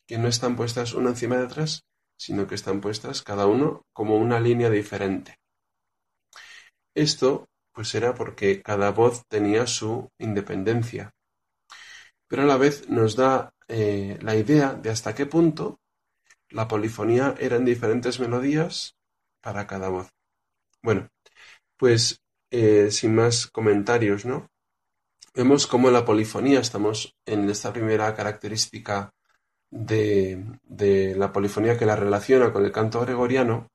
que 0.07 0.19
no 0.19 0.29
están 0.29 0.55
puestas 0.55 0.93
una 0.93 1.11
encima 1.11 1.37
de 1.37 1.45
otras, 1.45 1.85
sino 2.17 2.47
que 2.47 2.55
están 2.55 2.81
puestas 2.81 3.23
cada 3.23 3.47
uno 3.47 3.87
como 3.93 4.17
una 4.17 4.39
línea 4.39 4.71
diferente. 4.71 5.39
Esto 6.95 7.49
pues 7.77 7.95
era 7.95 8.15
porque 8.15 8.63
cada 8.63 8.91
voz 8.91 9.27
tenía 9.29 9.67
su 9.67 10.11
independencia. 10.19 11.13
Pero 12.27 12.43
a 12.43 12.47
la 12.47 12.57
vez 12.57 12.89
nos 12.89 13.17
da 13.17 13.53
eh, 13.69 14.19
la 14.23 14.35
idea 14.35 14.73
de 14.73 14.89
hasta 14.89 15.15
qué 15.15 15.27
punto 15.27 15.79
la 16.49 16.69
polifonía 16.69 17.35
eran 17.39 17.67
diferentes 17.67 18.19
melodías 18.19 18.97
para 19.43 19.67
cada 19.67 19.91
voz. 19.91 20.09
Bueno, 20.83 21.11
pues 21.77 22.23
eh, 22.51 22.91
sin 22.91 23.15
más 23.15 23.47
comentarios, 23.47 24.25
¿no? 24.25 24.49
Vemos 25.35 25.67
cómo 25.67 25.91
la 25.91 26.07
polifonía, 26.07 26.61
estamos 26.61 27.15
en 27.27 27.51
esta 27.51 27.75
primera 27.75 28.15
característica 28.15 29.13
de, 29.69 30.47
de 30.63 31.15
la 31.15 31.31
polifonía 31.31 31.77
que 31.77 31.85
la 31.85 31.97
relaciona 31.97 32.55
con 32.55 32.65
el 32.65 32.73
canto 32.73 33.03
gregoriano. 33.03 33.69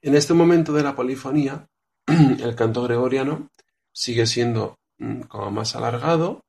En 0.00 0.14
este 0.14 0.32
momento 0.32 0.72
de 0.72 0.82
la 0.84 0.96
polifonía, 0.96 1.68
el 2.40 2.54
canto 2.54 2.82
gregoriano 2.82 3.48
sigue 3.92 4.26
siendo 4.26 4.76
mm, 4.98 5.22
como 5.22 5.50
más 5.50 5.76
alargado 5.76 6.42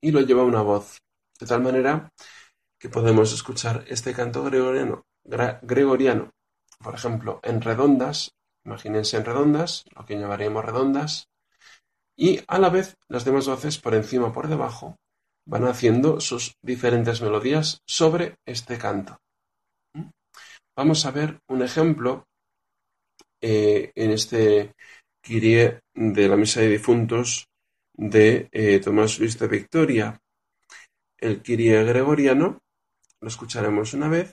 y 0.00 0.10
lo 0.10 0.20
lleva 0.20 0.44
una 0.44 0.62
voz, 0.62 0.98
de 1.38 1.46
tal 1.46 1.62
manera 1.62 2.10
que 2.78 2.88
podemos 2.88 3.32
escuchar 3.32 3.84
este 3.88 4.12
canto 4.12 4.42
gregoriano, 4.44 5.04
gregoriano 5.24 6.30
por 6.82 6.94
ejemplo, 6.94 7.40
en 7.42 7.60
redondas, 7.60 8.32
imagínense 8.64 9.16
en 9.16 9.24
redondas, 9.24 9.84
lo 9.94 10.04
que 10.04 10.18
llamaríamos 10.18 10.64
redondas, 10.64 11.28
y 12.16 12.40
a 12.46 12.58
la 12.58 12.68
vez 12.68 12.96
las 13.08 13.24
demás 13.24 13.46
voces 13.46 13.78
por 13.78 13.94
encima 13.94 14.26
o 14.26 14.32
por 14.32 14.48
debajo 14.48 14.96
van 15.46 15.64
haciendo 15.64 16.20
sus 16.20 16.54
diferentes 16.62 17.22
melodías 17.22 17.80
sobre 17.86 18.36
este 18.46 18.78
canto. 18.78 19.18
¿Mm? 19.94 20.10
Vamos 20.76 21.06
a 21.06 21.10
ver 21.10 21.40
un 21.48 21.62
ejemplo 21.62 22.26
eh, 23.42 23.90
en 23.94 24.12
este 24.12 24.72
Kyrie 25.20 25.80
de 25.94 26.28
la 26.28 26.36
Misa 26.36 26.60
de 26.60 26.68
Difuntos 26.68 27.48
de 27.92 28.48
eh, 28.52 28.78
Tomás 28.78 29.18
Luis 29.18 29.38
de 29.38 29.48
Victoria. 29.48 30.20
El 31.18 31.42
Kyrie 31.42 31.84
gregoriano 31.84 32.60
lo 33.20 33.28
escucharemos 33.28 33.94
una 33.94 34.08
vez 34.08 34.32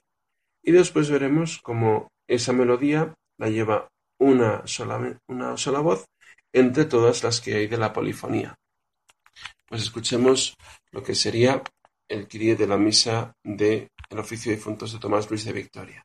y 0.63 0.71
después 0.71 1.09
veremos 1.09 1.59
cómo 1.61 2.07
esa 2.27 2.53
melodía 2.53 3.15
la 3.37 3.49
lleva 3.49 3.89
una 4.19 4.65
sola, 4.67 5.19
una 5.27 5.57
sola 5.57 5.79
voz 5.79 6.05
entre 6.53 6.85
todas 6.85 7.23
las 7.23 7.41
que 7.41 7.55
hay 7.55 7.67
de 7.67 7.77
la 7.77 7.93
polifonía. 7.93 8.55
Pues 9.67 9.81
escuchemos 9.83 10.55
lo 10.91 11.03
que 11.03 11.15
sería 11.15 11.63
el 12.07 12.27
Kyrie 12.27 12.55
de 12.55 12.67
la 12.67 12.77
Misa 12.77 13.33
del 13.43 13.89
Oficio 14.11 14.51
de 14.51 14.57
Difuntos 14.57 14.93
de 14.93 14.99
Tomás 14.99 15.29
Luis 15.29 15.45
de 15.45 15.53
Victoria. 15.53 16.03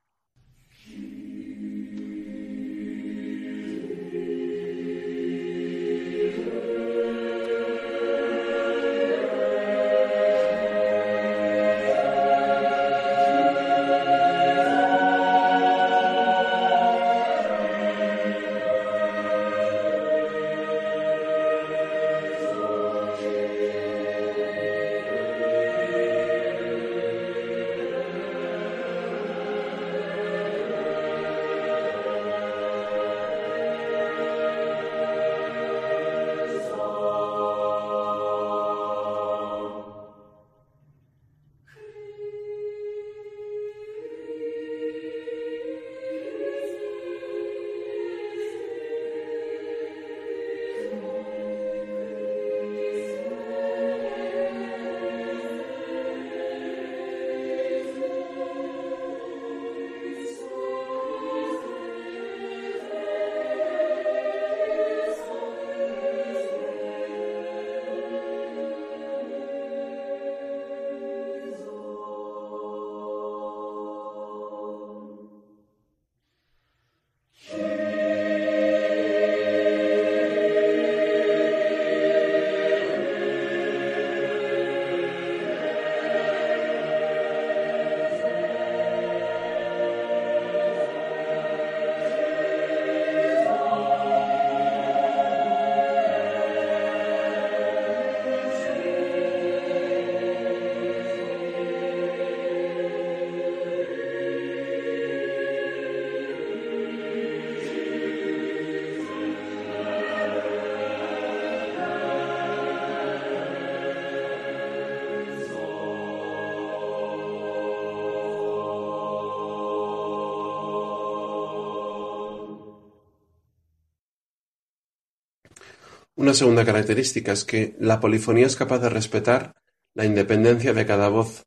Una 126.16 126.32
segunda 126.32 126.64
característica 126.64 127.32
es 127.32 127.44
que 127.44 127.76
la 127.80 127.98
polifonía 127.98 128.46
es 128.46 128.54
capaz 128.54 128.78
de 128.78 128.88
respetar 128.88 129.54
la 129.94 130.04
independencia 130.04 130.72
de 130.72 130.86
cada 130.86 131.08
voz 131.08 131.44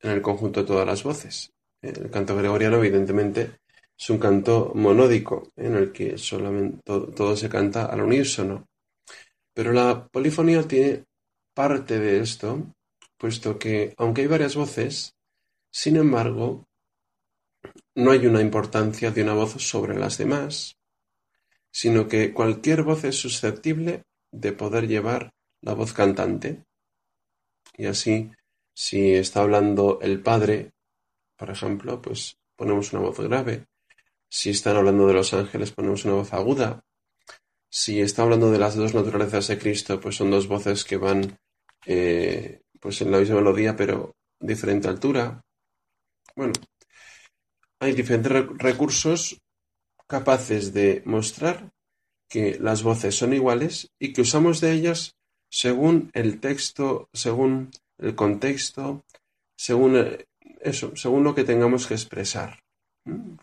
en 0.00 0.10
el 0.10 0.20
conjunto 0.20 0.60
de 0.60 0.66
todas 0.66 0.86
las 0.86 1.02
voces. 1.02 1.52
El 1.80 2.10
canto 2.10 2.36
gregoriano, 2.36 2.76
evidentemente, 2.76 3.60
es 3.98 4.10
un 4.10 4.18
canto 4.18 4.72
monódico 4.74 5.52
en 5.56 5.76
el 5.76 5.92
que 5.92 6.18
solamente 6.18 6.82
todo, 6.84 7.36
se 7.36 7.48
canta 7.48 7.86
al 7.86 8.02
unísono. 8.02 8.68
Pero 9.54 9.72
la 9.72 10.06
polifonía 10.08 10.62
tiene 10.68 11.04
parte 11.54 11.98
de 11.98 12.20
esto, 12.20 12.66
puesto 13.16 13.58
que, 13.58 13.94
aunque 13.96 14.22
hay 14.22 14.26
varias 14.26 14.56
voces, 14.56 15.14
sin 15.70 15.96
embargo, 15.96 16.66
no 17.94 18.10
hay 18.10 18.26
una 18.26 18.42
importancia 18.42 19.10
de 19.10 19.22
una 19.22 19.34
voz 19.34 19.52
sobre 19.52 19.98
las 19.98 20.18
demás, 20.18 20.76
sino 21.72 22.06
que 22.06 22.32
cualquier 22.32 22.82
voz 22.82 23.04
es 23.04 23.16
susceptible 23.16 24.04
de 24.30 24.52
poder 24.52 24.86
llevar 24.86 25.32
la 25.62 25.74
voz 25.74 25.92
cantante. 25.92 26.64
Y 27.76 27.86
así, 27.86 28.30
si 28.74 29.14
está 29.14 29.40
hablando 29.40 29.98
el 30.02 30.22
padre, 30.22 30.72
por 31.36 31.50
ejemplo, 31.50 32.00
pues 32.00 32.36
ponemos 32.56 32.92
una 32.92 33.02
voz 33.02 33.18
grave. 33.18 33.66
Si 34.28 34.50
están 34.50 34.76
hablando 34.76 35.06
de 35.06 35.14
los 35.14 35.32
ángeles, 35.34 35.72
ponemos 35.72 36.04
una 36.04 36.14
voz 36.14 36.32
aguda. 36.32 36.84
Si 37.70 38.00
está 38.00 38.22
hablando 38.22 38.50
de 38.50 38.58
las 38.58 38.76
dos 38.76 38.94
naturalezas 38.94 39.48
de 39.48 39.58
Cristo, 39.58 39.98
pues 39.98 40.16
son 40.16 40.30
dos 40.30 40.46
voces 40.46 40.84
que 40.84 40.98
van 40.98 41.38
eh, 41.86 42.60
pues 42.78 43.00
en 43.00 43.10
la 43.10 43.18
misma 43.18 43.36
melodía, 43.36 43.74
pero 43.74 44.14
diferente 44.38 44.88
altura. 44.88 45.40
Bueno, 46.36 46.52
hay 47.80 47.92
diferentes 47.92 48.32
recursos 48.58 49.41
capaces 50.06 50.72
de 50.72 51.02
mostrar 51.04 51.70
que 52.28 52.58
las 52.58 52.82
voces 52.82 53.14
son 53.14 53.32
iguales 53.32 53.90
y 53.98 54.12
que 54.12 54.22
usamos 54.22 54.60
de 54.60 54.72
ellas 54.72 55.16
según 55.50 56.10
el 56.14 56.40
texto, 56.40 57.08
según 57.12 57.70
el 57.98 58.14
contexto, 58.14 59.04
según 59.54 59.96
eh, 59.96 60.26
eso, 60.60 60.96
según 60.96 61.24
lo 61.24 61.34
que 61.34 61.44
tengamos 61.44 61.86
que 61.86 61.94
expresar. 61.94 62.60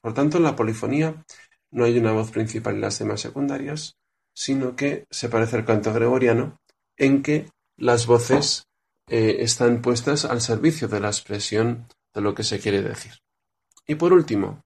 Por 0.01 0.13
tanto, 0.13 0.37
en 0.37 0.43
la 0.43 0.55
polifonía 0.55 1.23
no 1.71 1.85
hay 1.85 1.97
una 1.97 2.13
voz 2.13 2.31
principal 2.31 2.77
y 2.77 2.79
las 2.79 2.97
demás 2.97 3.21
secundarias, 3.21 3.95
sino 4.33 4.75
que 4.75 5.05
se 5.11 5.29
parece 5.29 5.57
al 5.57 5.65
canto 5.65 5.93
gregoriano 5.93 6.59
en 6.97 7.21
que 7.21 7.47
las 7.77 8.07
voces 8.07 8.63
eh, 9.07 9.37
están 9.39 9.81
puestas 9.81 10.25
al 10.25 10.41
servicio 10.41 10.87
de 10.87 10.99
la 10.99 11.09
expresión 11.09 11.87
de 12.13 12.21
lo 12.21 12.33
que 12.33 12.43
se 12.43 12.59
quiere 12.59 12.81
decir. 12.81 13.13
Y 13.85 13.95
por 13.95 14.13
último, 14.13 14.61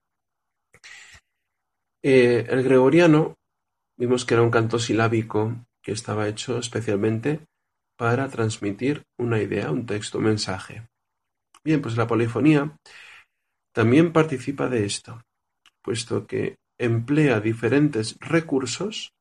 eh, 2.03 2.45
el 2.49 2.63
gregoriano 2.63 3.35
vimos 3.97 4.25
que 4.25 4.33
era 4.33 4.43
un 4.43 4.51
canto 4.51 4.79
silábico 4.79 5.65
que 5.81 5.91
estaba 5.91 6.27
hecho 6.27 6.57
especialmente 6.57 7.45
para 7.97 8.29
transmitir 8.29 9.03
una 9.19 9.41
idea, 9.41 9.71
un 9.71 9.85
texto, 9.85 10.17
un 10.17 10.25
mensaje. 10.25 10.87
Bien, 11.63 11.81
pues 11.81 11.95
la 11.95 12.07
polifonía 12.07 12.75
también 13.73 14.11
participa 14.11 14.67
de 14.69 14.85
esto, 14.85 15.21
puesto 15.81 16.27
que 16.27 16.57
emplea 16.79 17.39
diferentes 17.39 18.17
recursos 18.19 19.13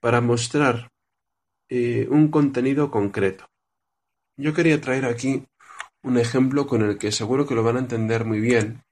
para 0.00 0.20
mostrar 0.20 0.88
eh, 1.68 2.06
un 2.10 2.28
contenido 2.28 2.90
concreto. 2.90 3.46
Yo 4.38 4.54
quería 4.54 4.80
traer 4.80 5.04
aquí 5.04 5.44
un 6.02 6.18
ejemplo 6.18 6.66
con 6.66 6.82
el 6.82 6.98
que 6.98 7.12
seguro 7.12 7.46
que 7.46 7.54
lo 7.54 7.62
van 7.62 7.76
a 7.76 7.80
entender 7.80 8.24
muy 8.24 8.40
bien, 8.40 8.82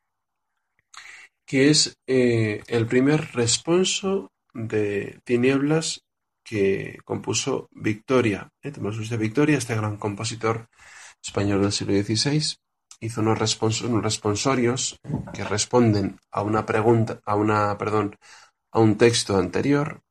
que 1.46 1.70
es 1.70 1.96
eh, 2.06 2.62
el 2.66 2.86
primer 2.86 3.32
responso 3.32 4.32
de 4.52 5.20
Tinieblas 5.24 6.02
que 6.44 6.98
compuso 7.04 7.68
Victoria. 7.72 8.50
¿eh? 8.62 8.70
De 8.70 9.16
Victoria, 9.16 9.58
este 9.58 9.74
gran 9.74 9.96
compositor 9.96 10.68
español 11.22 11.62
del 11.62 11.72
siglo 11.72 11.94
XVI, 11.94 12.56
hizo 13.00 13.20
unos, 13.20 13.38
responsorios 13.38 14.98
que 15.32 15.44
responden 15.44 16.18
a 16.30 16.42
una 16.42 16.66
pregunta, 16.66 17.20
a 17.24 17.34
una, 17.34 17.76
perdón, 17.78 18.16
a 18.70 18.80
un 18.80 18.96
texto 18.96 19.36
anterior. 19.36 20.02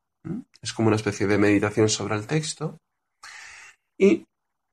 Es 0.60 0.72
como 0.72 0.88
una 0.88 0.96
especie 0.96 1.26
de 1.26 1.38
meditación 1.38 1.88
sobre 1.88 2.16
el 2.16 2.26
texto. 2.26 2.80
Y 3.96 4.26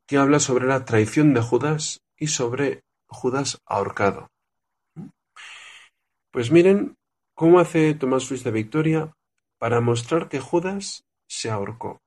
que 0.08 0.18
habla 0.18 0.40
sobre 0.40 0.68
la 0.68 0.84
traición 0.84 1.34
de 1.34 1.42
Judas 1.42 2.02
y 2.18 2.28
sobre 2.28 2.84
Judas 3.08 3.60
ahorcado. 3.66 4.30
Pues 6.32 6.50
miren 6.50 6.98
cómo 7.36 7.60
hace 7.60 7.94
Tomás 7.94 8.30
Luis 8.30 8.44
de 8.46 8.52
Victoria 8.52 9.14
para 9.58 9.82
mostrar 9.82 10.30
que 10.30 10.40
Judas 10.40 11.06
se 11.28 11.50
ahorcó. 11.50 12.02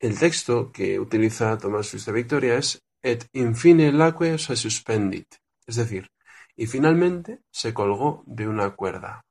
El 0.00 0.18
texto 0.18 0.72
que 0.72 0.98
utiliza 0.98 1.58
Tomás 1.58 1.92
Luis 1.92 2.06
de 2.06 2.12
Victoria 2.12 2.56
es 2.56 2.80
et 3.02 3.28
infine 3.32 3.92
laque 3.92 4.38
se 4.38 4.56
suspendit, 4.56 5.36
es 5.66 5.76
decir, 5.76 6.10
y 6.56 6.66
finalmente 6.66 7.42
se 7.50 7.74
colgó 7.74 8.24
de 8.26 8.48
una 8.48 8.74
cuerda, 8.74 9.24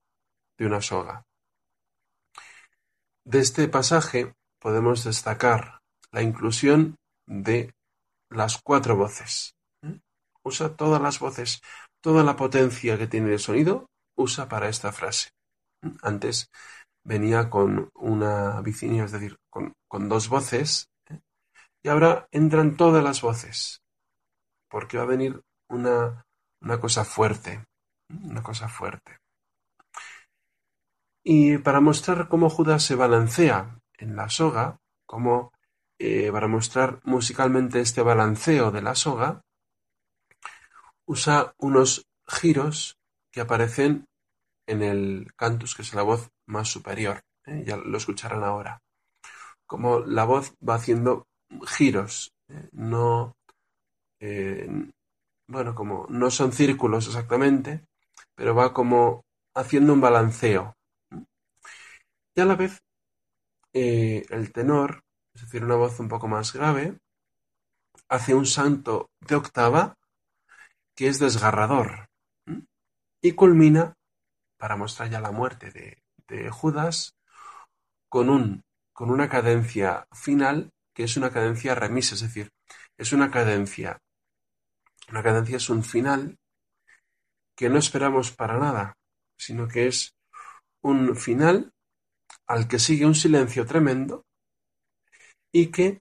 de 0.58 0.66
una 0.68 0.82
soga. 0.82 1.26
De 3.26 3.40
este 3.40 3.68
pasaje 3.68 4.36
podemos 4.60 5.04
destacar 5.04 5.82
la 6.12 6.22
inclusión 6.22 6.96
de 7.26 7.74
las 8.30 8.62
cuatro 8.62 8.96
voces. 8.96 9.56
¿eh? 9.82 10.00
Usa 10.44 10.76
todas 10.76 11.02
las 11.02 11.20
voces 11.20 11.62
Toda 12.02 12.24
la 12.24 12.36
potencia 12.36 12.98
que 12.98 13.08
tiene 13.08 13.34
el 13.34 13.40
sonido 13.40 13.88
usa 14.16 14.48
para 14.48 14.70
esta 14.70 14.92
frase. 14.92 15.30
Antes 16.02 16.50
venía 17.04 17.50
con 17.50 17.90
una 17.96 18.62
vicinio, 18.62 19.06
es 19.06 19.12
decir, 19.12 19.38
con, 19.50 20.10
dos 20.10 20.28
voces, 20.30 20.90
¿eh? 21.10 21.20
y 21.82 21.90
ahora 21.90 22.28
entran 22.32 22.76
todas 22.76 23.04
las 23.04 23.22
voces, 23.22 23.82
porque 24.70 24.98
va 24.98 25.04
a 25.04 25.08
venir 25.08 25.42
una, 25.70 26.26
cosa 26.82 27.06
fuerte, 27.06 27.64
una 28.10 28.44
cosa 28.44 28.68
fuerte. 28.68 29.18
Y 31.24 31.58
para 31.58 31.80
mostrar 31.80 32.28
cómo 32.28 32.50
Judas 32.50 32.84
se 32.84 32.96
balancea 32.96 33.80
en 33.98 34.16
la 34.16 34.30
soga, 34.30 34.78
como 35.06 35.52
eh, 36.00 36.30
para 36.32 36.48
mostrar 36.48 37.00
musicalmente 37.04 37.80
este 37.80 38.02
balanceo 38.02 38.72
de 38.72 38.82
la 38.82 38.96
soga, 38.96 39.42
usa 41.08 41.54
unos 41.58 42.06
giros 42.28 42.98
que 43.32 43.42
aparecen 43.42 44.06
en 44.68 44.84
el 44.84 45.32
cantus, 45.36 45.74
que 45.74 45.82
es 45.82 45.94
la 45.94 46.04
voz 46.04 46.30
más 46.46 46.68
superior. 46.68 47.22
¿eh? 47.46 47.64
Ya 47.66 47.78
lo 47.78 47.98
escucharán 47.98 48.44
ahora. 48.44 48.82
Como 49.66 50.00
la 50.00 50.26
voz 50.26 50.54
va 50.68 50.76
haciendo 50.76 51.26
giros, 51.66 52.32
¿eh? 52.50 52.70
no, 52.74 53.36
eh, 54.20 54.70
bueno, 55.48 55.74
como 55.74 56.06
no 56.10 56.30
son 56.30 56.52
círculos 56.52 57.08
exactamente, 57.08 57.86
pero 58.36 58.54
va 58.54 58.74
como 58.74 59.24
haciendo 59.56 59.94
un 59.94 60.02
balanceo. 60.02 60.76
Y 62.36 62.42
a 62.42 62.46
la 62.46 62.56
vez, 62.56 62.80
el 63.74 64.52
tenor, 64.52 65.04
es 65.34 65.42
decir, 65.42 65.64
una 65.64 65.76
voz 65.76 66.00
un 66.00 66.08
poco 66.08 66.28
más 66.28 66.54
grave, 66.54 66.98
hace 68.10 68.36
un 68.36 68.46
santo 68.46 69.10
de 69.22 69.36
octava 69.36 69.97
que 70.98 71.08
es 71.08 71.20
desgarrador 71.20 72.10
y 73.22 73.34
culmina, 73.34 73.94
para 74.58 74.76
mostrar 74.76 75.10
ya 75.12 75.22
la 75.22 75.32
muerte 75.32 75.72
de, 75.72 76.50
Judas, 76.50 77.16
con, 78.10 78.30
un, 78.30 78.64
con 78.94 79.12
una 79.12 79.30
cadencia 79.30 80.08
final 80.12 80.72
que 80.94 81.04
es 81.04 81.16
una 81.16 81.32
cadencia 81.32 81.76
remisa, 81.76 82.16
es 82.16 82.22
decir, 82.22 82.50
es 82.98 83.14
una 83.14 83.30
cadencia. 83.30 84.00
Una 85.10 85.22
cadencia 85.22 85.58
es 85.58 85.70
un 85.70 85.84
final 85.84 86.38
que 87.56 87.70
no 87.70 87.78
esperamos 87.78 88.32
para 88.32 88.58
nada, 88.58 88.98
sino 89.38 89.68
que 89.68 89.88
es 89.88 90.16
un 90.82 91.16
final 91.16 91.72
al 92.48 92.68
que 92.68 92.80
sigue 92.80 93.06
un 93.06 93.16
silencio 93.16 93.66
tremendo 93.66 94.26
y 95.54 95.68
que 95.68 96.00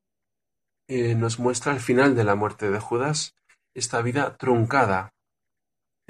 eh, 0.89 1.15
nos 1.15 1.39
muestra 1.39 1.73
el 1.73 1.81
final 1.81 2.17
de 2.17 2.25
la 2.25 2.35
muerte 2.35 2.71
de 2.71 2.81
Judas 2.81 3.37
esta 3.77 4.01
vida 4.01 4.37
truncada. 4.37 5.11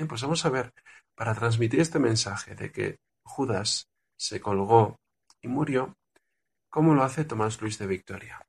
pues 0.08 0.22
vamos 0.22 0.44
a 0.44 0.50
ver, 0.50 0.72
para 1.14 1.34
transmitir 1.34 1.80
este 1.80 1.98
mensaje 1.98 2.54
de 2.54 2.70
que 2.70 2.96
Judas 3.24 3.88
se 4.16 4.40
colgó 4.40 4.96
y 5.42 5.48
murió, 5.48 5.94
¿cómo 6.70 6.94
lo 6.94 7.02
hace 7.02 7.24
Tomás 7.24 7.60
Luis 7.60 7.78
de 7.78 7.86
Victoria? 7.86 8.45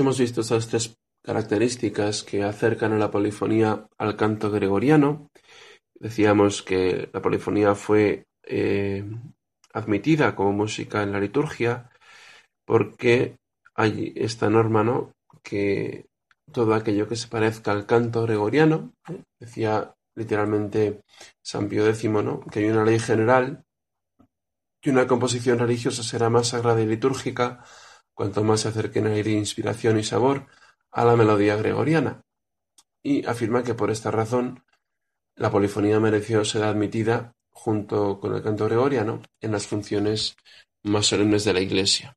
Hemos 0.00 0.18
visto 0.18 0.40
estas 0.40 0.68
tres 0.68 0.96
características 1.22 2.22
que 2.22 2.42
acercan 2.42 2.92
a 2.92 2.98
la 2.98 3.10
polifonía 3.10 3.86
al 3.98 4.16
canto 4.16 4.50
gregoriano. 4.50 5.30
Decíamos 5.94 6.62
que 6.62 7.10
la 7.12 7.20
polifonía 7.20 7.74
fue 7.74 8.26
eh, 8.44 9.04
admitida 9.72 10.34
como 10.34 10.52
música 10.52 11.02
en 11.02 11.12
la 11.12 11.20
liturgia 11.20 11.90
porque 12.64 13.36
hay 13.74 14.12
esta 14.16 14.50
norma, 14.50 14.84
¿no? 14.84 15.12
Que 15.42 16.06
todo 16.52 16.74
aquello 16.74 17.08
que 17.08 17.16
se 17.16 17.28
parezca 17.28 17.72
al 17.72 17.86
canto 17.86 18.22
gregoriano, 18.22 18.92
¿eh? 19.08 19.22
decía 19.38 19.94
literalmente 20.14 21.02
San 21.42 21.68
Pío 21.68 21.86
X, 21.88 22.04
¿no? 22.10 22.40
Que 22.40 22.60
hay 22.60 22.66
una 22.66 22.84
ley 22.84 22.98
general 22.98 23.64
que 24.80 24.90
una 24.90 25.06
composición 25.06 25.58
religiosa 25.58 26.02
será 26.02 26.30
más 26.30 26.48
sagrada 26.48 26.80
y 26.80 26.86
litúrgica 26.86 27.64
cuanto 28.18 28.42
más 28.42 28.62
se 28.62 28.68
acerquen 28.70 29.06
aire, 29.06 29.30
inspiración 29.30 29.96
y 29.96 30.02
sabor 30.02 30.48
a 30.90 31.04
la 31.04 31.14
melodía 31.14 31.54
gregoriana. 31.54 32.24
Y 33.00 33.24
afirma 33.24 33.62
que 33.62 33.74
por 33.74 33.92
esta 33.92 34.10
razón 34.10 34.64
la 35.36 35.52
polifonía 35.52 36.00
mereció 36.00 36.44
ser 36.44 36.64
admitida 36.64 37.36
junto 37.48 38.18
con 38.18 38.34
el 38.34 38.42
canto 38.42 38.64
gregoriano 38.64 39.22
en 39.40 39.52
las 39.52 39.68
funciones 39.68 40.34
más 40.82 41.06
solemnes 41.06 41.44
de 41.44 41.52
la 41.52 41.60
Iglesia. 41.60 42.16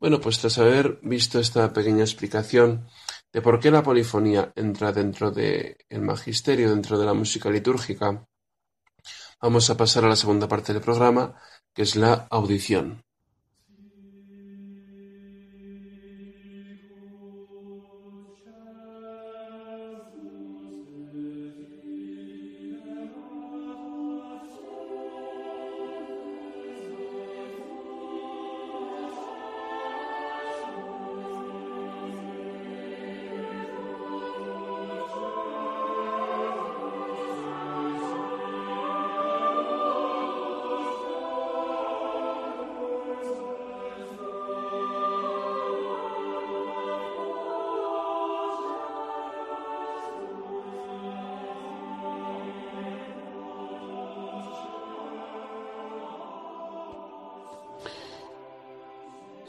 Bueno, 0.00 0.20
pues 0.20 0.40
tras 0.40 0.58
haber 0.58 0.98
visto 1.02 1.38
esta 1.38 1.72
pequeña 1.72 2.02
explicación 2.02 2.88
de 3.32 3.42
por 3.42 3.60
qué 3.60 3.70
la 3.70 3.84
polifonía 3.84 4.52
entra 4.56 4.90
dentro 4.90 5.30
del 5.30 5.76
magisterio, 6.00 6.70
dentro 6.70 6.98
de 6.98 7.06
la 7.06 7.14
música 7.14 7.48
litúrgica, 7.48 8.26
vamos 9.40 9.70
a 9.70 9.76
pasar 9.76 10.04
a 10.04 10.08
la 10.08 10.16
segunda 10.16 10.48
parte 10.48 10.72
del 10.72 10.82
programa, 10.82 11.40
que 11.72 11.82
es 11.82 11.94
la 11.94 12.26
audición. 12.28 13.03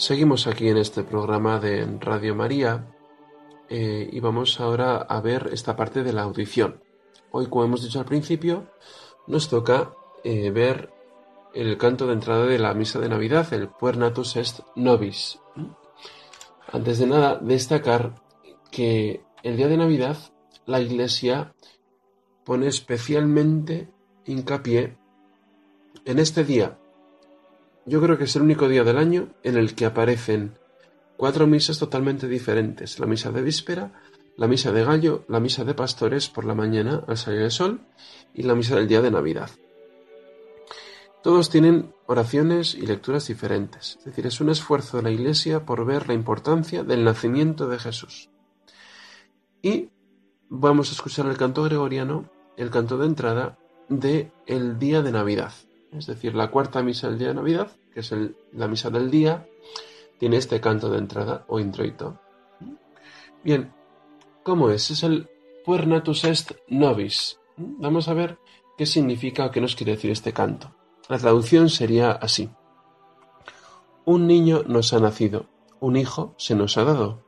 Seguimos 0.06 0.46
aquí 0.46 0.70
en 0.70 0.78
este 0.78 1.02
programa 1.02 1.60
de 1.60 1.84
Radio 2.00 2.36
María 2.36 2.94
eh, 3.70 4.08
y 4.12 4.20
vamos 4.20 4.60
ahora 4.60 4.98
a 4.98 5.20
ver 5.20 5.50
esta 5.52 5.76
parte 5.76 6.04
de 6.04 6.14
la 6.14 6.22
audición. 6.22 6.80
Hoy, 7.32 7.48
como 7.48 7.66
hemos 7.66 7.82
dicho 7.82 7.98
al 7.98 8.06
principio, 8.06 8.68
nos 9.26 9.50
toca 9.50 9.94
eh, 10.24 10.52
ver 10.52 10.92
el 11.56 11.80
canto 11.80 12.06
de 12.06 12.14
entrada 12.14 12.46
de 12.46 12.60
la 12.60 12.76
misa 12.76 13.00
de 13.00 13.10
Navidad, 13.10 13.52
el 13.52 13.68
Puernatus 13.68 14.36
est 14.36 14.60
Nobis. 14.76 15.40
Antes 16.72 17.00
de 17.00 17.08
nada, 17.08 17.40
destacar 17.42 18.22
que 18.70 19.24
el 19.42 19.58
día 19.58 19.68
de 19.68 19.78
Navidad 19.78 20.18
la 20.68 20.82
Iglesia 20.82 21.56
pone 22.44 22.68
especialmente 22.68 23.90
hincapié 24.28 25.00
en 26.06 26.20
este 26.20 26.44
día 26.44 26.78
yo 27.86 28.02
creo 28.02 28.18
que 28.18 28.24
es 28.24 28.36
el 28.36 28.42
único 28.42 28.68
día 28.68 28.84
del 28.84 28.98
año 28.98 29.30
en 29.44 29.58
el 29.58 29.76
que 29.76 29.86
aparecen 29.86 30.58
cuatro 31.18 31.46
misas 31.46 31.78
totalmente 31.78 32.28
diferentes. 32.28 33.00
La 33.00 33.06
misa 33.06 33.32
de 33.32 33.44
víspera, 33.44 33.92
la 34.38 34.48
misa 34.48 34.72
de 34.72 34.84
gallo, 34.84 35.24
la 35.28 35.40
misa 35.40 35.64
de 35.64 35.76
pastores 35.76 36.28
por 36.28 36.46
la 36.46 36.56
mañana 36.56 37.04
al 37.08 37.18
salir 37.18 37.42
el 37.42 37.52
sol 37.52 37.82
y 38.34 38.44
la 38.44 38.56
misa 38.56 38.76
del 38.76 38.88
día 38.88 39.02
de 39.02 39.12
Navidad. 39.12 39.52
Todos 41.22 41.50
tienen 41.50 41.94
oraciones 42.08 42.76
y 42.76 42.86
lecturas 42.86 43.28
diferentes, 43.28 43.98
es 44.00 44.06
decir, 44.06 44.28
es 44.28 44.42
un 44.42 44.50
esfuerzo 44.50 44.98
de 44.98 45.04
la 45.04 45.12
Iglesia 45.12 45.66
por 45.66 45.84
ver 45.86 46.08
la 46.08 46.14
importancia 46.14 46.84
del 46.84 47.04
nacimiento 47.04 47.68
de 47.68 47.80
Jesús. 47.80 48.30
Y 49.64 49.90
vamos 50.50 50.90
a 50.90 50.94
escuchar 50.94 51.26
el 51.26 51.38
canto 51.38 51.64
gregoriano, 51.64 52.30
el 52.58 52.70
canto 52.70 53.00
de 53.00 53.08
entrada 53.08 53.58
de 53.90 54.32
el 54.46 54.78
día 54.78 55.02
de 55.02 55.12
Navidad 55.12 55.52
es 55.98 56.06
decir, 56.08 56.36
la 56.36 56.50
cuarta 56.52 56.84
misa 56.84 57.10
del 57.10 57.20
día 57.20 57.30
de 57.30 57.36
Navidad, 57.36 57.72
que 57.94 58.02
es 58.02 58.14
la 58.54 58.68
misa 58.68 58.90
del 58.90 59.10
día, 59.10 59.48
tiene 60.18 60.38
este 60.38 60.60
canto 60.62 60.90
de 60.90 60.98
entrada 60.98 61.46
o 61.48 61.60
introito. 61.60 62.20
Bien, 63.44 63.72
¿cómo 64.44 64.70
es? 64.70 64.92
Es 64.92 65.04
el 65.04 65.30
Puernatus 65.66 66.24
est 66.26 66.52
nobis. 66.68 67.40
Vamos 67.58 68.08
a 68.08 68.14
ver 68.14 68.38
qué 68.78 68.86
significa 68.86 69.46
o 69.46 69.52
qué 69.52 69.62
nos 69.62 69.76
quiere 69.76 69.94
decir 69.94 70.12
este 70.12 70.34
canto. 70.34 70.72
La 71.08 71.18
traducción 71.18 71.70
sería 71.70 72.12
así. 72.12 72.50
Un 74.06 74.28
niño 74.28 74.64
nos 74.68 74.94
ha 74.94 75.00
nacido, 75.00 75.48
un 75.80 75.96
hijo 75.96 76.36
se 76.38 76.56
nos 76.56 76.78
ha 76.78 76.84
dado, 76.84 77.24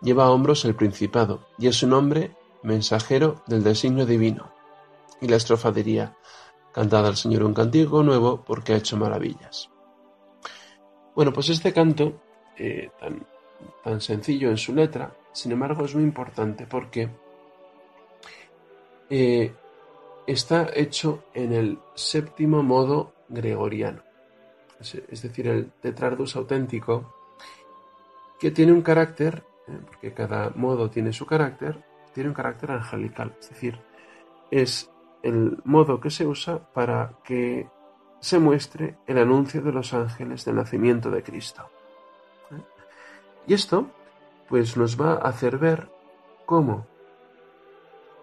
lleva 0.00 0.24
a 0.24 0.30
hombros 0.30 0.64
el 0.64 0.74
principado, 0.74 1.46
y 1.58 1.66
es 1.66 1.82
un 1.82 1.92
hombre 1.92 2.34
mensajero 2.62 3.42
del 3.46 3.62
designio 3.62 4.06
divino. 4.06 4.52
Y 5.20 5.28
la 5.28 5.36
estrofa 5.36 5.72
diría, 5.72 6.16
Cantad 6.72 7.06
al 7.06 7.16
Señor 7.16 7.44
un 7.44 7.54
cantigo 7.54 8.02
nuevo 8.02 8.42
porque 8.44 8.72
ha 8.72 8.76
hecho 8.76 8.96
maravillas. 8.96 9.70
Bueno, 11.14 11.32
pues 11.32 11.50
este 11.50 11.72
canto, 11.72 12.22
eh, 12.56 12.90
tan, 12.98 13.26
tan 13.84 14.00
sencillo 14.00 14.48
en 14.48 14.56
su 14.56 14.74
letra, 14.74 15.14
sin 15.32 15.52
embargo 15.52 15.84
es 15.84 15.94
muy 15.94 16.04
importante 16.04 16.66
porque 16.66 17.10
eh, 19.10 19.52
está 20.26 20.70
hecho 20.74 21.24
en 21.34 21.52
el 21.52 21.78
séptimo 21.94 22.62
modo 22.62 23.12
gregoriano, 23.28 24.02
es, 24.80 25.22
decir, 25.22 25.48
el 25.48 25.72
tetrardus 25.72 26.36
auténtico, 26.36 27.14
que 28.40 28.50
tiene 28.50 28.72
un 28.72 28.82
carácter, 28.82 29.44
eh, 29.68 29.78
porque 29.86 30.12
cada 30.12 30.50
modo 30.54 30.90
tiene 30.90 31.12
su 31.12 31.26
carácter, 31.26 31.84
tiene 32.14 32.30
un 32.30 32.34
carácter 32.34 32.70
angelical, 32.70 33.36
es 33.38 33.50
decir, 33.50 33.78
es 34.50 34.90
el 35.22 35.58
modo 35.64 36.00
que 36.00 36.10
se 36.10 36.26
usa 36.26 36.58
para 36.58 37.12
que 37.24 37.68
se 38.20 38.38
muestre 38.38 38.96
el 39.06 39.18
anuncio 39.18 39.62
de 39.62 39.72
los 39.72 39.92
ángeles 39.94 40.44
del 40.44 40.56
nacimiento 40.56 41.10
de 41.10 41.22
Cristo. 41.22 41.68
¿Eh? 42.50 42.62
Y 43.48 43.54
esto, 43.54 43.90
pues 44.48 44.76
nos 44.76 45.00
va 45.00 45.14
a 45.14 45.28
hacer 45.28 45.58
ver 45.58 45.90
cómo 46.46 46.86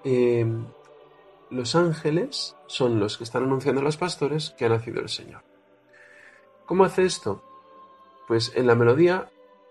eh, 0.03 0.45
los 1.49 1.75
ángeles 1.75 2.55
son 2.67 2.99
los 2.99 3.17
que 3.17 3.23
están 3.23 3.43
anunciando 3.43 3.81
a 3.81 3.83
los 3.83 3.97
pastores 3.97 4.51
que 4.51 4.65
ha 4.65 4.69
nacido 4.69 5.01
el 5.01 5.09
Señor. 5.09 5.43
¿Cómo 6.65 6.83
hace 6.83 7.03
esto? 7.03 7.43
Pues 8.27 8.53
en 8.55 8.67
la 8.67 8.75
melodía 8.75 9.29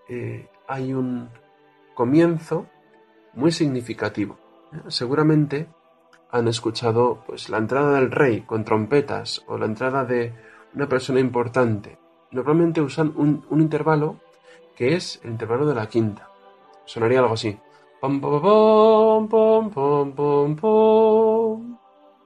eh, 0.09 0.49
hay 0.67 0.93
un 0.93 1.29
comienzo 1.95 2.67
muy 3.33 3.51
significativo. 3.51 4.37
Seguramente 4.89 5.69
han 6.31 6.47
escuchado 6.47 7.23
pues 7.25 7.49
la 7.49 7.57
entrada 7.57 7.99
del 7.99 8.11
rey 8.11 8.41
con 8.41 8.63
trompetas 8.63 9.43
o 9.47 9.57
la 9.57 9.65
entrada 9.65 10.05
de 10.05 10.33
una 10.73 10.87
persona 10.87 11.19
importante. 11.19 11.97
Normalmente 12.31 12.81
usan 12.81 13.13
un, 13.15 13.45
intervalo 13.51 14.19
que 14.75 14.95
es 14.95 15.19
el 15.23 15.31
intervalo 15.31 15.65
de 15.65 15.75
la 15.75 15.87
quinta. 15.87 16.29
Sonaría 16.85 17.19
algo 17.19 17.33
así. 17.33 17.57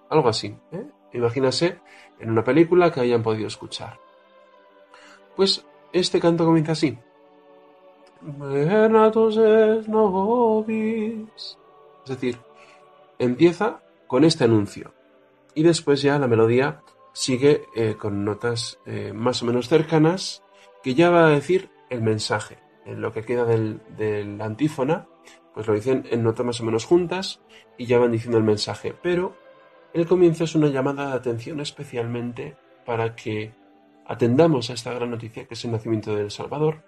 algo 0.10 0.30
así. 0.30 0.56
¿eh? 0.72 0.86
Imagínase 1.14 1.80
en 2.20 2.30
una 2.32 2.44
película 2.44 2.92
que 2.92 3.00
hayan 3.00 3.24
podido 3.24 3.48
escuchar. 3.48 3.98
Pues 5.36 5.66
este 5.92 6.20
canto 6.20 6.46
comienza 6.46 6.74
así. 6.74 6.98
Es 12.04 12.10
decir, 12.10 12.38
empieza 13.18 13.83
con 14.14 14.26
este 14.26 14.44
anuncio. 14.44 14.94
Y 15.56 15.64
después 15.64 16.04
ya 16.04 16.20
la 16.20 16.28
melodía 16.28 16.84
sigue 17.14 17.64
eh, 17.76 17.96
con 17.98 18.24
notas 18.24 18.78
eh, 18.86 19.12
más 19.12 19.42
o 19.42 19.48
menos 19.48 19.68
cercanas 19.68 20.44
que 20.84 20.94
ya 20.94 21.10
va 21.10 21.26
a 21.26 21.30
decir 21.32 21.72
el 21.90 22.04
mensaje. 22.04 22.60
En 22.86 23.02
lo 23.02 23.12
que 23.12 23.24
queda 23.24 23.44
del, 23.44 23.82
del 23.98 24.40
antífona, 24.40 25.08
pues 25.56 25.66
lo 25.66 25.74
dicen 25.74 26.06
en 26.12 26.22
notas 26.22 26.46
más 26.46 26.62
o 26.62 26.64
menos 26.64 26.86
juntas 26.86 27.42
y 27.76 27.88
ya 27.88 27.98
van 27.98 28.12
diciendo 28.12 28.38
el 28.38 28.44
mensaje. 28.44 28.94
Pero 29.02 29.36
el 29.96 30.06
comienzo 30.06 30.44
es 30.44 30.54
una 30.54 30.68
llamada 30.68 31.08
de 31.08 31.14
atención 31.14 31.60
especialmente 31.60 32.56
para 32.86 33.16
que 33.16 33.56
atendamos 34.06 34.70
a 34.70 34.74
esta 34.74 34.94
gran 34.94 35.10
noticia 35.10 35.48
que 35.48 35.56
es 35.56 35.66
el 35.66 35.72
nacimiento 35.72 36.16
del 36.16 36.30
Salvador, 36.30 36.84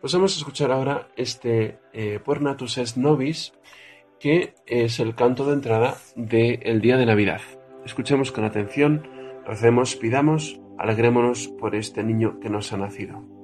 Pues 0.00 0.14
vamos 0.14 0.34
a 0.34 0.38
escuchar 0.38 0.72
ahora 0.72 1.08
este 1.14 1.78
eh, 1.92 2.20
Por 2.24 2.40
Natus 2.40 2.78
est 2.78 2.96
Nobis, 2.96 3.52
que 4.20 4.54
es 4.66 5.00
el 5.00 5.14
canto 5.14 5.46
de 5.46 5.54
entrada 5.54 5.96
del 6.16 6.80
día 6.80 6.96
de 6.96 7.06
Navidad. 7.06 7.40
Escuchemos 7.84 8.32
con 8.32 8.44
atención, 8.44 9.06
recemos, 9.46 9.96
pidamos, 9.96 10.60
alegrémonos 10.78 11.48
por 11.48 11.74
este 11.74 12.02
niño 12.02 12.40
que 12.40 12.50
nos 12.50 12.72
ha 12.72 12.76
nacido. 12.76 13.37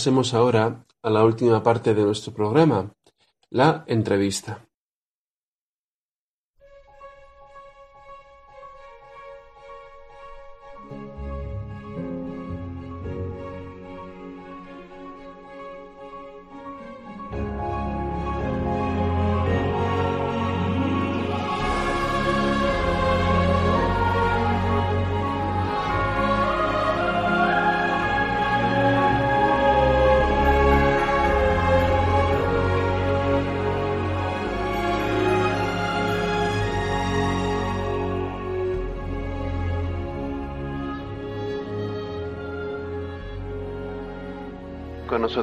Pasemos 0.00 0.32
ahora 0.32 0.86
a 1.02 1.10
la 1.10 1.22
última 1.22 1.62
parte 1.62 1.92
de 1.92 2.02
nuestro 2.02 2.32
programa, 2.32 2.90
la 3.50 3.84
entrevista. 3.86 4.66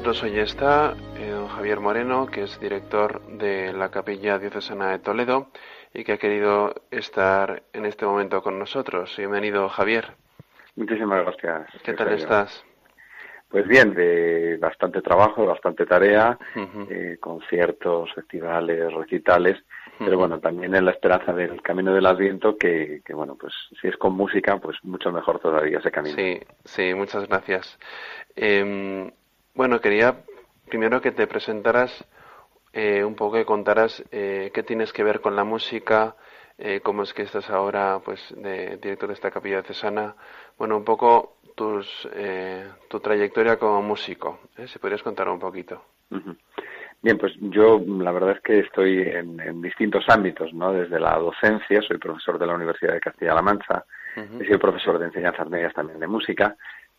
Nosotros 0.07 0.31
hoy 0.31 0.39
está 0.39 0.95
eh, 1.17 1.31
don 1.31 1.49
Javier 1.49 1.81
Moreno, 1.81 2.27
que 2.27 2.43
es 2.43 2.57
director 2.61 3.21
de 3.23 3.73
la 3.73 3.91
Capilla 3.91 4.39
Diocesana 4.39 4.91
de 4.91 4.99
Toledo 4.99 5.49
y 5.93 6.05
que 6.05 6.13
ha 6.13 6.17
querido 6.17 6.73
estar 6.91 7.63
en 7.73 7.85
este 7.85 8.05
momento 8.05 8.41
con 8.41 8.57
nosotros. 8.57 9.13
Bienvenido, 9.17 9.67
Javier. 9.67 10.13
Muchísimas 10.77 11.25
gracias. 11.25 11.81
¿Qué 11.83 11.91
tal 11.91 12.13
estás? 12.13 12.63
Pues 13.49 13.67
bien, 13.67 13.93
de 13.95 14.55
bastante 14.61 15.01
trabajo, 15.01 15.45
bastante 15.45 15.85
tarea, 15.85 16.39
eh, 16.89 17.17
conciertos, 17.19 18.13
festivales, 18.13 18.93
recitales, 18.93 19.61
pero 19.99 20.17
bueno, 20.17 20.39
también 20.39 20.73
en 20.73 20.85
la 20.85 20.91
esperanza 20.91 21.33
del 21.33 21.61
camino 21.61 21.93
del 21.93 22.05
Adviento, 22.05 22.57
que, 22.57 23.01
que, 23.05 23.13
bueno, 23.13 23.35
pues 23.35 23.53
si 23.81 23.89
es 23.89 23.97
con 23.97 24.13
música, 24.13 24.57
pues 24.57 24.77
mucho 24.83 25.11
mejor 25.11 25.39
todavía 25.39 25.79
ese 25.79 25.91
camino. 25.91 26.15
Sí, 26.15 26.39
sí, 26.63 26.93
muchas 26.93 27.27
gracias. 27.27 27.77
Eh, 28.37 29.11
bueno, 29.57 29.81
quería 29.81 30.23
primero 30.69 31.01
que 31.01 31.11
te 31.11 31.27
presentaras 31.27 32.05
eh, 32.71 33.03
un 33.03 33.15
poco, 33.15 33.37
que 33.37 33.45
contaras 33.45 34.03
eh, 34.11 34.51
qué 34.53 34.63
tienes 34.63 34.93
que 34.93 35.03
ver 35.03 35.19
con 35.19 35.35
la 35.35 35.43
música, 35.43 36.15
eh, 36.59 36.79
cómo 36.81 37.03
es 37.03 37.13
que 37.13 37.23
estás 37.23 37.49
ahora, 37.49 37.99
pues, 38.05 38.19
de 38.37 38.77
director 38.77 39.09
de 39.09 39.15
esta 39.15 39.31
capilla 39.31 39.57
de 39.57 39.67
Cesana. 39.67 40.15
Bueno, 40.57 40.77
un 40.77 40.83
poco 40.83 41.37
tus, 41.55 41.87
eh, 42.13 42.67
tu 42.87 42.99
trayectoria 42.99 43.57
como 43.57 43.81
músico. 43.81 44.41
¿eh? 44.57 44.67
Si 44.67 44.77
podrías 44.77 45.01
contar 45.01 45.27
un 45.27 45.39
poquito. 45.39 45.83
Bien, 47.01 47.17
pues 47.17 47.33
yo 47.39 47.81
la 47.85 48.11
verdad 48.11 48.31
es 48.31 48.41
que 48.41 48.59
estoy 48.59 49.01
en, 49.01 49.61
distintos 49.61 50.05
ámbitos, 50.07 50.53
¿no? 50.53 50.71
Desde 50.71 50.99
la 50.99 51.17
docencia, 51.17 51.81
soy 51.81 51.97
profesor 51.97 52.39
de 52.39 52.47
la 52.47 52.55
Universidad 52.55 52.93
de 52.93 52.99
Castilla-La 52.99 53.41
Mancha, 53.41 53.85
he 54.15 54.45
sido 54.45 54.57
profesor 54.57 54.97
de 54.97 55.05
enseñanzas 55.05 55.47
medias 55.47 55.73
también 55.75 55.99
de 55.99 56.07
música, 56.07 56.55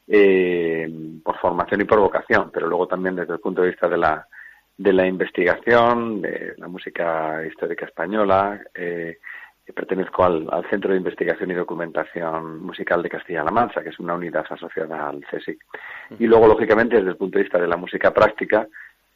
eh, 0.09 0.91
por 1.23 1.39
formación 1.39 1.83
y 1.83 1.85
por 1.85 2.01
vocación, 2.01 2.51
pero 2.53 2.67
luego 2.67 2.87
también 2.87 3.17
desde 3.17 3.35
el 3.35 3.41
punto 3.41 3.63
de 3.63 3.69
vista 3.69 3.89
de 3.89 3.99
la, 3.99 4.27
de 4.77 4.93
la 4.93 5.07
investigación, 5.07 6.23
de 6.23 6.55
la 6.57 6.69
música 6.69 7.45
histórica 7.47 7.87
española, 7.87 8.61
eh, 8.75 9.19
pertenezco 9.73 10.25
al, 10.25 10.49
Centro 10.71 10.93
de 10.93 10.99
Investigación 10.99 11.51
y 11.51 11.55
Documentación 11.55 12.63
Musical 12.63 13.03
de 13.03 13.11
Castilla-La 13.11 13.51
Mancha, 13.51 13.83
que 13.83 13.91
es 13.91 13.99
una 13.99 14.15
unidad 14.15 14.47
asociada 14.49 15.09
al 15.09 15.25
CSIC. 15.31 15.59
Y 16.19 16.27
luego, 16.27 16.47
lógicamente, 16.47 16.97
desde 16.97 17.11
el 17.11 17.17
punto 17.17 17.39
de 17.39 17.45
vista 17.45 17.59
de 17.59 17.69
la 17.69 17.77
música 17.77 18.13
práctica, 18.13 18.67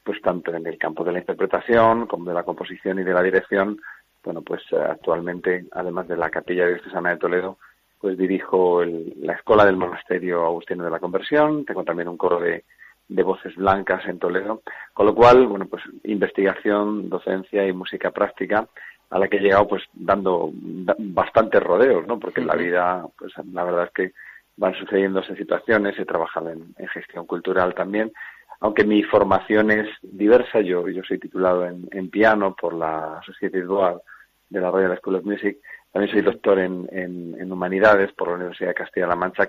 pues 0.05 0.20
tanto 0.20 0.55
en 0.55 0.66
el 0.66 0.78
campo 0.78 1.05
de 1.05 1.12
la 1.12 1.20
interpretación 1.20 2.07
como 2.07 2.26
de 2.26 2.34
la 2.34 2.43
composición 2.43 2.99
y 2.99 3.05
de 3.05 3.14
la 3.14 3.22
dirección, 3.22 3.80
bueno, 4.24 4.43
pues 4.43 4.62
eh, 4.72 4.76
actualmente, 4.76 5.66
además 5.72 6.09
de 6.09 6.16
la 6.16 6.30
Capilla 6.30 6.66
Diocesana 6.66 7.11
de 7.11 7.16
Toledo, 7.16 7.59
pues 8.03 8.18
dirijo 8.18 8.84
la 8.84 9.32
Escuela 9.32 9.64
del 9.64 9.76
Monasterio 9.76 10.44
Agustino 10.44 10.84
de 10.84 10.90
la 10.90 10.98
Conversión, 10.98 11.64
tengo 11.64 11.84
también 11.84 12.09
un 12.09 12.18
coro 12.18 12.38
de, 12.40 12.64
de 13.09 13.22
voces 13.22 13.55
blancas 13.57 14.05
en 14.07 14.18
Toledo, 14.18 14.62
con 14.92 15.07
lo 15.07 15.14
cual, 15.14 15.46
bueno, 15.46 15.66
pues 15.66 15.82
investigación, 16.05 17.09
docencia 17.09 17.66
y 17.66 17.72
música 17.72 18.11
práctica 18.11 18.66
a 19.11 19.18
la 19.18 19.28
que 19.28 19.36
he 19.36 19.40
llegado 19.40 19.68
pues 19.68 19.82
dando 19.92 20.50
bastantes 20.53 21.62
rodeos, 21.62 22.07
¿no? 22.07 22.18
Porque 22.18 22.40
en 22.40 22.46
la 22.46 22.57
vida, 22.57 23.07
pues 23.18 23.32
la 23.53 23.62
verdad 23.62 23.84
es 23.84 23.92
que 23.92 24.12
van 24.57 24.74
sucediéndose 24.74 25.36
situaciones, 25.36 25.98
he 25.98 26.05
trabajado 26.05 26.50
en, 26.50 26.74
gestión 26.88 27.26
cultural 27.26 27.74
también, 27.74 28.12
aunque 28.61 28.84
mi 28.84 29.03
formación 29.03 29.70
es 29.70 29.88
diversa, 30.03 30.61
yo, 30.61 30.88
yo 30.88 31.03
soy 31.05 31.18
titulado 31.18 31.66
en, 31.66 32.11
piano 32.11 32.55
por 32.59 32.74
la 32.74 33.20
Society 33.24 33.61
Dual 33.61 34.00
de 34.48 34.61
la 34.61 34.70
Royal 34.70 34.96
School 34.98 35.16
of 35.16 35.24
Music, 35.24 35.59
también 35.93 36.12
soy 36.12 36.22
doctor 36.22 36.59
en, 36.59 36.88
en, 36.90 37.53
humanidades 37.53 38.12
por 38.12 38.28
la 38.28 38.36
Universidad 38.36 38.70
de 38.70 38.74
Castilla-La 38.74 39.14
Mancha, 39.14 39.47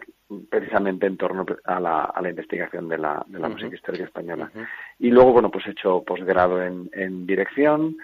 precisamente 0.50 1.08
en 1.08 1.16
torno 1.16 1.46
a 1.64 1.80
la, 1.80 2.04
a 2.04 2.22
la 2.22 2.30
investigación 2.30 2.90
de 2.90 2.98
la, 2.98 3.24
de 3.28 3.40
la 3.40 3.48
música 3.48 3.74
histórica 3.74 4.04
española. 4.04 4.52
Y 5.00 5.10
luego, 5.10 5.32
bueno, 5.32 5.50
pues 5.50 5.66
he 5.68 5.72
hecho 5.72 6.04
posgrado 6.04 6.62
en, 6.62 6.90
en 6.94 7.26
dirección, 7.26 7.96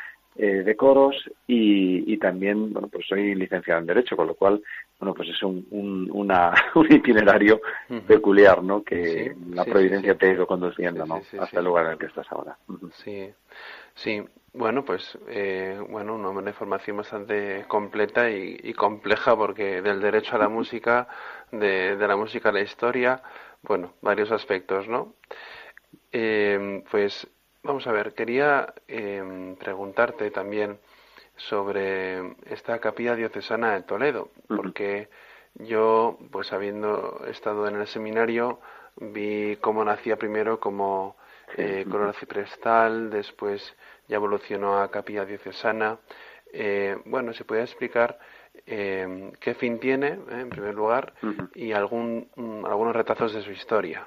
eh, 0.41 0.63
de 0.63 0.75
coros 0.77 1.29
y, 1.47 2.15
también, 2.15 2.71
bueno, 2.71 2.87
pues 2.87 3.05
soy 3.07 3.35
licenciado 3.35 3.81
en 3.81 3.87
Derecho, 3.87 4.15
con 4.15 4.27
lo 4.27 4.35
cual, 4.35 4.61
bueno, 4.99 5.13
pues 5.13 5.29
es 5.29 5.41
un, 5.43 5.65
un, 5.71 6.09
una, 6.11 6.53
un 6.75 6.91
itinerario 6.91 7.61
peculiar, 8.05 8.61
¿no? 8.63 8.83
Que 8.83 9.35
la 9.51 9.65
providencia 9.65 10.15
te 10.15 10.27
ha 10.27 10.33
ido 10.33 10.45
conduciendo, 10.45 11.05
¿no? 11.05 11.21
Hasta 11.39 11.59
el 11.59 11.65
lugar 11.65 11.85
en 11.85 11.91
el 11.93 11.97
que 11.97 12.07
estás 12.07 12.27
ahora. 12.31 12.57
Sí, 13.03 13.31
sí. 13.95 14.23
Bueno, 14.51 14.83
pues, 14.83 15.17
eh, 15.27 15.79
bueno, 15.89 16.15
una, 16.15 16.53
formación 16.53 16.97
bastante 16.97 17.65
completa 17.67 18.29
y, 18.29 18.73
compleja 18.73 19.37
porque 19.37 19.81
del 19.81 20.01
derecho 20.01 20.35
a 20.35 20.39
la 20.39 20.49
música, 20.49 21.07
de, 21.51 21.95
de 21.95 22.07
la 22.07 22.17
música 22.17 22.49
a 22.49 22.51
la 22.51 22.61
historia, 22.61 23.21
bueno, 23.61 23.93
varios 24.01 24.31
aspectos, 24.31 24.87
¿no? 24.87 25.13
Eh, 26.11 26.83
pues 26.91 27.27
Vamos 27.61 27.85
a 27.87 27.91
ver, 27.91 28.13
quería 28.13 28.73
em, 28.87 29.55
preguntarte 29.57 30.31
también 30.31 30.79
sobre 31.39 32.35
esta 32.45 32.79
capilla 32.79 33.15
diocesana 33.15 33.73
de 33.73 33.83
Toledo, 33.83 34.29
porque 34.47 35.09
yo, 35.55 36.17
pues 36.31 36.53
habiendo 36.53 37.25
estado 37.27 37.67
en 37.67 37.75
el 37.75 37.87
seminario, 37.87 38.59
vi 38.97 39.57
cómo 39.57 39.83
nacía 39.83 40.17
primero 40.17 40.59
como 40.59 41.15
eh, 41.57 41.85
corona 41.89 42.13
ciprestal, 42.13 43.09
después 43.09 43.75
ya 44.07 44.17
evolucionó 44.17 44.79
a 44.79 44.91
capilla 44.91 45.25
diocesana. 45.25 45.97
Eh, 46.51 46.97
bueno, 47.05 47.33
¿se 47.33 47.45
puede 47.45 47.61
explicar 47.61 48.19
em, 48.65 49.31
qué 49.39 49.53
fin 49.55 49.79
tiene, 49.79 50.07
eh, 50.07 50.41
en 50.41 50.49
primer 50.49 50.75
lugar, 50.75 51.13
y 51.55 51.71
algún, 51.71 52.27
mm, 52.35 52.65
algunos 52.65 52.95
retazos 52.95 53.33
de 53.33 53.41
su 53.41 53.51
historia? 53.51 54.05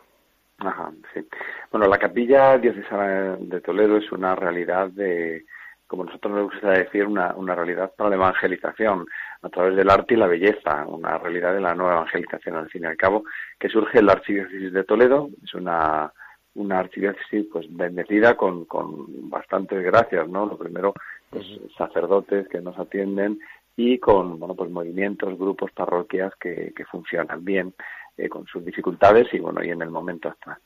Ajá, 0.59 0.93
sí. 1.12 1.26
Bueno, 1.70 1.89
la 1.89 1.99
capilla 1.99 2.59
diocesana 2.59 3.37
de 3.39 3.61
Toledo 3.61 3.97
es 3.97 4.11
una 4.12 4.35
realidad 4.37 4.89
de, 4.89 5.45
como 5.93 6.05
nosotros 6.05 6.32
nos 6.32 6.51
gusta 6.51 6.70
decir, 6.70 7.05
una, 7.05 7.34
una 7.34 7.55
realidad 7.55 7.93
para 7.95 8.09
la 8.09 8.16
evangelización 8.16 9.05
a 9.43 9.49
través 9.51 9.76
del 9.76 9.90
arte 9.90 10.14
y 10.14 10.16
la 10.16 10.26
belleza, 10.26 10.86
una 10.86 11.18
realidad 11.18 11.53
de 11.53 11.61
la 11.61 11.74
nueva 11.74 11.97
evangelización 11.97 12.57
al 12.57 12.70
fin 12.70 12.84
y 12.84 12.86
al 12.86 12.97
cabo, 12.97 13.24
que 13.61 13.68
surge 13.68 13.99
en 13.99 14.07
la 14.07 14.12
archidiócesis 14.12 14.72
de 14.72 14.84
Toledo, 14.84 15.28
es 15.45 15.53
una, 15.53 16.11
una 16.55 16.78
archidiócesis 16.78 17.45
pues 17.53 17.66
bendecida 17.68 18.38
con, 18.38 18.64
con 18.64 19.28
bastantes 19.28 19.84
gracias, 19.84 20.26
¿no? 20.30 20.47
Lo 20.47 20.57
primero, 20.57 20.95
pues 21.28 21.45
sacerdotes 21.76 22.49
que 22.49 22.62
nos 22.62 22.78
atienden 22.78 23.38
y 23.76 23.99
con, 23.99 24.38
bueno, 24.38 24.55
pues 24.55 24.70
movimientos, 24.70 25.38
grupos, 25.38 25.72
parroquias 25.72 26.32
que, 26.36 26.72
que 26.74 26.86
funcionan 26.86 27.45
bien. 27.45 27.74
Eh, 28.18 28.28
con 28.28 28.45
sus 28.47 28.62
dificultades 28.62 29.26
y 29.32 29.38
bueno 29.38 29.64
y 29.64 29.70
en 29.70 29.80
el 29.80 29.88
momento 29.88 30.28
actual. 30.28 30.59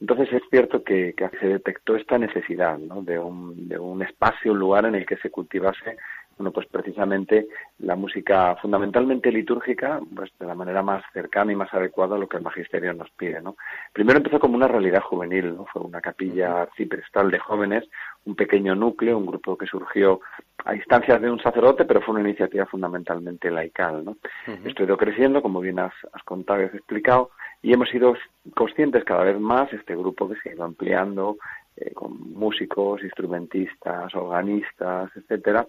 Entonces 0.00 0.32
es 0.32 0.42
cierto 0.50 0.82
que, 0.82 1.14
que 1.14 1.28
se 1.40 1.46
detectó 1.46 1.96
esta 1.96 2.18
necesidad 2.18 2.78
¿no? 2.78 3.02
de, 3.02 3.18
un, 3.18 3.68
de 3.68 3.78
un 3.78 4.02
espacio, 4.02 4.52
un 4.52 4.58
lugar 4.58 4.86
en 4.86 4.94
el 4.94 5.06
que 5.06 5.16
se 5.16 5.30
cultivase 5.30 5.96
bueno, 6.36 6.50
pues 6.50 6.66
precisamente 6.66 7.46
la 7.78 7.94
música 7.94 8.56
fundamentalmente 8.60 9.30
litúrgica, 9.30 10.00
pues 10.14 10.32
de 10.38 10.46
la 10.46 10.54
manera 10.54 10.82
más 10.82 11.04
cercana 11.12 11.52
y 11.52 11.56
más 11.56 11.72
adecuada 11.72 12.16
a 12.16 12.18
lo 12.18 12.28
que 12.28 12.38
el 12.38 12.42
magisterio 12.42 12.92
nos 12.92 13.10
pide, 13.10 13.40
¿no? 13.40 13.56
Primero 13.92 14.18
empezó 14.18 14.40
como 14.40 14.56
una 14.56 14.66
realidad 14.66 15.00
juvenil, 15.00 15.54
¿no? 15.54 15.66
Fue 15.66 15.82
una 15.82 16.00
capilla 16.00 16.68
ciprestal 16.76 17.30
de 17.30 17.38
jóvenes, 17.38 17.84
un 18.24 18.34
pequeño 18.34 18.74
núcleo, 18.74 19.16
un 19.16 19.26
grupo 19.26 19.56
que 19.56 19.66
surgió 19.66 20.20
a 20.64 20.74
instancias 20.74 21.20
de 21.20 21.30
un 21.30 21.40
sacerdote, 21.40 21.84
pero 21.84 22.00
fue 22.00 22.14
una 22.14 22.28
iniciativa 22.28 22.66
fundamentalmente 22.66 23.50
laical, 23.50 24.04
¿no? 24.04 24.16
Esto 24.64 24.82
ha 24.82 24.86
ido 24.86 24.96
creciendo, 24.96 25.40
como 25.40 25.60
bien 25.60 25.78
has, 25.78 25.92
contado 26.24 26.62
y 26.62 26.64
has 26.64 26.74
explicado, 26.74 27.30
y 27.64 27.72
hemos 27.72 27.88
sido 27.88 28.14
conscientes 28.54 29.04
cada 29.04 29.24
vez 29.24 29.40
más, 29.40 29.72
este 29.72 29.96
grupo 29.96 30.28
que 30.28 30.38
se 30.40 30.50
ha 30.50 30.52
ido 30.52 30.64
ampliando, 30.64 31.38
eh, 31.78 31.92
con 31.94 32.34
músicos, 32.34 33.02
instrumentistas, 33.02 34.14
organistas, 34.14 35.10
etcétera, 35.16 35.66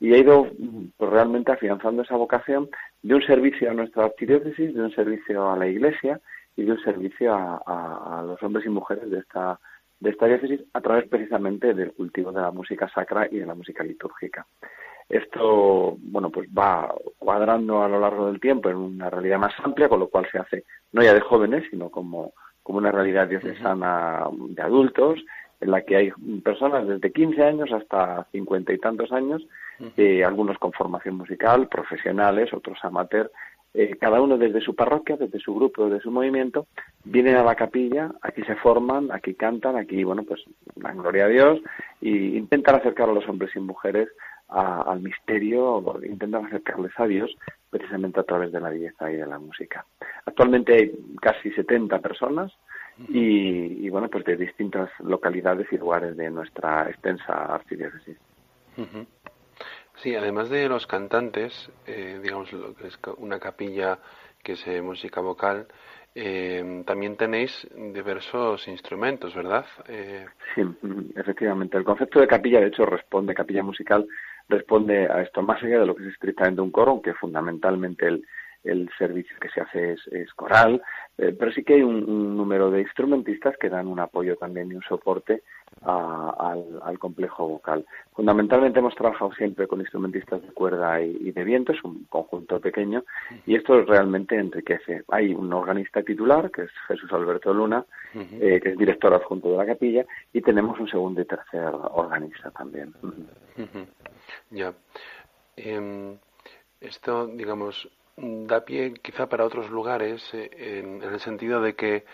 y 0.00 0.12
ha 0.12 0.18
ido 0.18 0.48
pues, 0.96 1.08
realmente 1.08 1.52
afianzando 1.52 2.02
esa 2.02 2.16
vocación 2.16 2.68
de 3.00 3.14
un 3.14 3.22
servicio 3.22 3.70
a 3.70 3.74
nuestra 3.74 4.06
archidiócesis, 4.06 4.74
de 4.74 4.82
un 4.82 4.90
servicio 4.90 5.48
a 5.48 5.56
la 5.56 5.68
Iglesia 5.68 6.20
y 6.56 6.64
de 6.64 6.72
un 6.72 6.82
servicio 6.82 7.32
a, 7.32 8.24
los 8.26 8.42
hombres 8.42 8.66
y 8.66 8.70
mujeres 8.70 9.08
de 9.08 9.20
esta 9.20 9.60
de 10.00 10.10
esta 10.10 10.26
diócesis 10.26 10.60
a 10.74 10.80
través 10.80 11.08
precisamente 11.08 11.72
del 11.72 11.92
cultivo 11.92 12.32
de 12.32 12.40
la 12.40 12.50
música 12.50 12.88
sacra 12.88 13.28
y 13.30 13.38
de 13.38 13.46
la 13.46 13.54
música 13.54 13.84
litúrgica. 13.84 14.44
Esto, 15.08 15.96
bueno, 16.00 16.30
pues 16.30 16.48
va 16.48 16.92
cuadrando 17.18 17.82
a 17.82 17.88
lo 17.88 18.00
largo 18.00 18.26
del 18.26 18.40
tiempo 18.40 18.68
en 18.68 18.76
una 18.76 19.08
realidad 19.08 19.38
más 19.38 19.54
amplia, 19.62 19.88
con 19.88 20.00
lo 20.00 20.08
cual 20.08 20.26
se 20.30 20.38
hace 20.38 20.64
no 20.92 21.02
ya 21.02 21.14
de 21.14 21.20
jóvenes, 21.20 21.64
sino 21.70 21.90
como, 21.90 22.32
como 22.62 22.78
una 22.78 22.90
realidad 22.90 23.28
diocesana 23.28 24.26
de 24.48 24.62
adultos 24.62 25.20
en 25.60 25.70
la 25.70 25.82
que 25.82 25.96
hay 25.96 26.10
personas 26.42 26.86
desde 26.86 27.12
15 27.12 27.42
años 27.42 27.72
hasta 27.72 28.26
50 28.32 28.72
y 28.72 28.78
tantos 28.78 29.12
años, 29.12 29.46
eh, 29.96 30.24
algunos 30.24 30.58
con 30.58 30.72
formación 30.72 31.16
musical, 31.16 31.68
profesionales, 31.68 32.52
otros 32.52 32.78
amateur, 32.82 33.30
eh, 33.78 33.96
cada 34.00 34.20
uno 34.22 34.38
desde 34.38 34.62
su 34.62 34.74
parroquia, 34.74 35.16
desde 35.16 35.38
su 35.38 35.54
grupo, 35.54 35.88
desde 35.88 36.02
su 36.02 36.10
movimiento, 36.10 36.66
vienen 37.04 37.36
a 37.36 37.44
la 37.44 37.54
capilla, 37.54 38.10
aquí 38.22 38.42
se 38.42 38.54
forman, 38.56 39.10
aquí 39.12 39.34
cantan, 39.34 39.76
aquí, 39.76 40.02
bueno, 40.02 40.22
pues 40.24 40.42
dan 40.76 40.98
gloria 40.98 41.26
a 41.26 41.28
Dios 41.28 41.60
y 42.00 42.36
intentan 42.38 42.76
acercar 42.76 43.10
a 43.10 43.12
los 43.12 43.28
hombres 43.28 43.54
y 43.54 43.60
mujeres 43.60 44.08
al 44.48 45.00
misterio, 45.00 45.82
intentan 46.04 46.46
acercarles 46.46 46.92
a 46.96 47.06
Dios 47.06 47.36
precisamente 47.70 48.20
a 48.20 48.24
través 48.24 48.52
de 48.52 48.60
la 48.60 48.70
belleza 48.70 49.10
y 49.10 49.16
de 49.16 49.26
la 49.26 49.38
música. 49.38 49.84
Actualmente 50.24 50.74
hay 50.74 50.92
casi 51.20 51.50
70 51.50 51.98
personas 52.00 52.52
y, 53.08 53.90
bueno, 53.90 54.08
pues 54.08 54.24
de 54.24 54.36
distintas 54.36 54.88
localidades 55.00 55.66
y 55.70 55.76
lugares 55.76 56.16
de 56.16 56.30
nuestra 56.30 56.88
extensa 56.88 57.54
archidiócesis. 57.54 58.16
Sí, 59.96 60.14
además 60.14 60.48
de 60.48 60.68
los 60.68 60.86
cantantes, 60.86 61.70
eh, 61.86 62.20
digamos 62.22 62.52
lo 62.52 62.74
que 62.74 62.86
es 62.86 62.98
una 63.18 63.38
capilla 63.38 63.98
que 64.42 64.52
es 64.52 64.82
música 64.82 65.20
vocal, 65.20 65.66
eh, 66.14 66.82
también 66.86 67.16
tenéis 67.16 67.68
diversos 67.92 68.66
instrumentos, 68.68 69.34
¿verdad? 69.34 69.66
Eh... 69.86 70.24
Sí, 70.54 70.62
efectivamente. 71.14 71.76
El 71.76 71.84
concepto 71.84 72.20
de 72.20 72.26
capilla, 72.26 72.60
de 72.60 72.68
hecho, 72.68 72.86
responde, 72.86 73.34
capilla 73.34 73.62
musical, 73.62 74.06
responde 74.48 75.06
a 75.10 75.22
esto, 75.22 75.42
más 75.42 75.62
allá 75.62 75.80
de 75.80 75.86
lo 75.86 75.94
que 75.94 76.04
es 76.04 76.12
estrictamente 76.12 76.60
un 76.60 76.70
coro, 76.70 76.92
aunque 76.92 77.14
fundamentalmente 77.14 78.06
el, 78.06 78.24
el 78.66 78.90
servicio 78.98 79.36
que 79.40 79.48
se 79.48 79.60
hace 79.60 79.96
es, 80.10 80.32
coral, 80.34 80.82
eh, 81.18 81.34
pero 81.38 81.52
sí 81.52 81.64
que 81.64 81.74
hay 81.74 81.82
un, 81.82 82.36
número 82.36 82.70
de 82.70 82.82
instrumentistas 82.82 83.56
que 83.56 83.68
dan 83.68 83.86
un 83.86 84.00
apoyo 84.00 84.36
también 84.36 84.70
y 84.70 84.74
un 84.74 84.82
soporte 84.82 85.42
al, 85.82 86.98
complejo 86.98 87.48
vocal. 87.48 87.86
Fundamentalmente 88.14 88.78
hemos 88.78 88.94
trabajado 88.94 89.32
siempre 89.32 89.66
con 89.66 89.80
instrumentistas 89.80 90.42
de 90.42 90.48
cuerda 90.48 91.00
y, 91.00 91.30
de 91.30 91.44
viento, 91.44 91.72
es 91.72 91.82
un 91.84 92.04
conjunto 92.04 92.60
pequeño, 92.60 93.04
y 93.46 93.54
esto 93.54 93.82
realmente 93.82 94.36
enriquece. 94.36 95.04
Hay 95.08 95.34
un 95.34 95.52
organista 95.52 96.02
titular, 96.02 96.50
que 96.50 96.62
es 96.62 96.70
Jesús 96.88 97.12
Alberto 97.12 97.52
Luna, 97.52 97.84
eh, 98.14 98.60
que 98.62 98.70
es 98.70 98.78
director 98.78 99.12
adjunto 99.12 99.50
de 99.50 99.56
la 99.56 99.66
capilla, 99.66 100.04
y 100.32 100.40
tenemos 100.40 100.78
un 100.80 100.88
segundo 100.88 101.20
y 101.20 101.24
tercer 101.24 101.72
organista 101.72 102.50
también. 102.50 102.94
Ya. 104.50 104.72
Em, 105.56 106.18
esto, 106.80 107.26
digamos, 107.26 107.88
da 108.16 108.64
pie 108.64 108.94
quizá 108.94 109.28
para 109.28 109.44
otros 109.44 109.70
lugares 109.70 110.22
eh, 110.32 110.80
en, 110.80 111.02
el 111.02 111.20
sentido 111.20 111.60
de 111.60 111.74
que, 111.74 112.04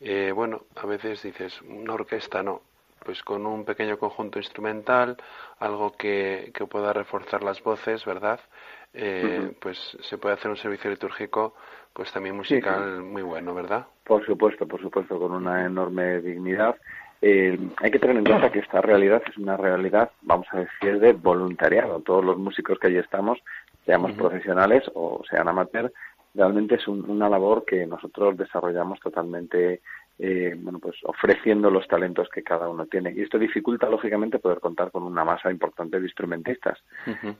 eh, 0.00 0.32
bueno, 0.34 0.62
a 0.76 0.86
veces 0.86 1.22
dices, 1.22 1.60
una 1.62 1.94
orquesta 1.94 2.42
no, 2.42 2.62
pues 3.04 3.22
con 3.22 3.46
un 3.46 3.64
pequeño 3.64 3.98
conjunto 3.98 4.38
instrumental, 4.38 5.16
algo 5.58 5.92
que, 5.92 6.50
que 6.54 6.66
pueda 6.66 6.92
reforzar 6.92 7.42
las 7.42 7.62
voces, 7.62 8.04
¿verdad? 8.04 8.40
Eh, 8.94 9.52
Pues 9.60 9.78
se 10.00 10.18
puede 10.18 10.34
hacer 10.34 10.50
un 10.50 10.56
servicio 10.56 10.90
litúrgico, 10.90 11.54
pues 11.92 12.12
también 12.12 12.36
musical 12.36 13.02
muy 13.02 13.22
bueno, 13.22 13.54
¿verdad? 13.54 13.86
Por 14.04 14.24
supuesto, 14.24 14.66
por 14.66 14.80
supuesto, 14.80 15.18
con 15.18 15.32
una 15.32 15.64
enorme 15.64 16.20
dignidad. 16.20 16.76
Eh, 17.20 17.58
hay 17.78 17.90
que 17.90 17.98
tener 17.98 18.16
en 18.16 18.24
cuenta 18.24 18.50
que 18.50 18.60
esta 18.60 18.80
realidad 18.80 19.22
es 19.28 19.36
una 19.36 19.56
realidad, 19.56 20.10
vamos 20.22 20.46
a 20.52 20.58
decir, 20.60 21.00
de 21.00 21.12
voluntariado. 21.12 22.00
Todos 22.00 22.24
los 22.24 22.38
músicos 22.38 22.78
que 22.78 22.86
allí 22.86 22.98
estamos 22.98 23.38
seamos 23.88 24.12
profesionales 24.12 24.84
o 24.92 25.22
sean 25.30 25.48
amateurs, 25.48 25.90
realmente 26.34 26.74
es 26.74 26.86
una 26.86 27.26
labor 27.26 27.64
que 27.64 27.86
nosotros 27.86 28.36
desarrollamos 28.36 29.00
totalmente, 29.00 29.80
eh, 30.18 30.54
bueno, 30.58 30.78
pues 30.78 30.96
ofreciendo 31.04 31.70
los 31.70 31.88
talentos 31.88 32.28
que 32.28 32.42
cada 32.42 32.68
uno 32.68 32.84
tiene. 32.84 33.14
Y 33.16 33.22
esto 33.22 33.38
dificulta, 33.38 33.88
lógicamente, 33.88 34.40
poder 34.40 34.60
contar 34.60 34.90
con 34.90 35.04
una 35.04 35.24
masa 35.24 35.50
importante 35.50 35.98
de 35.98 36.04
instrumentistas. 36.04 36.78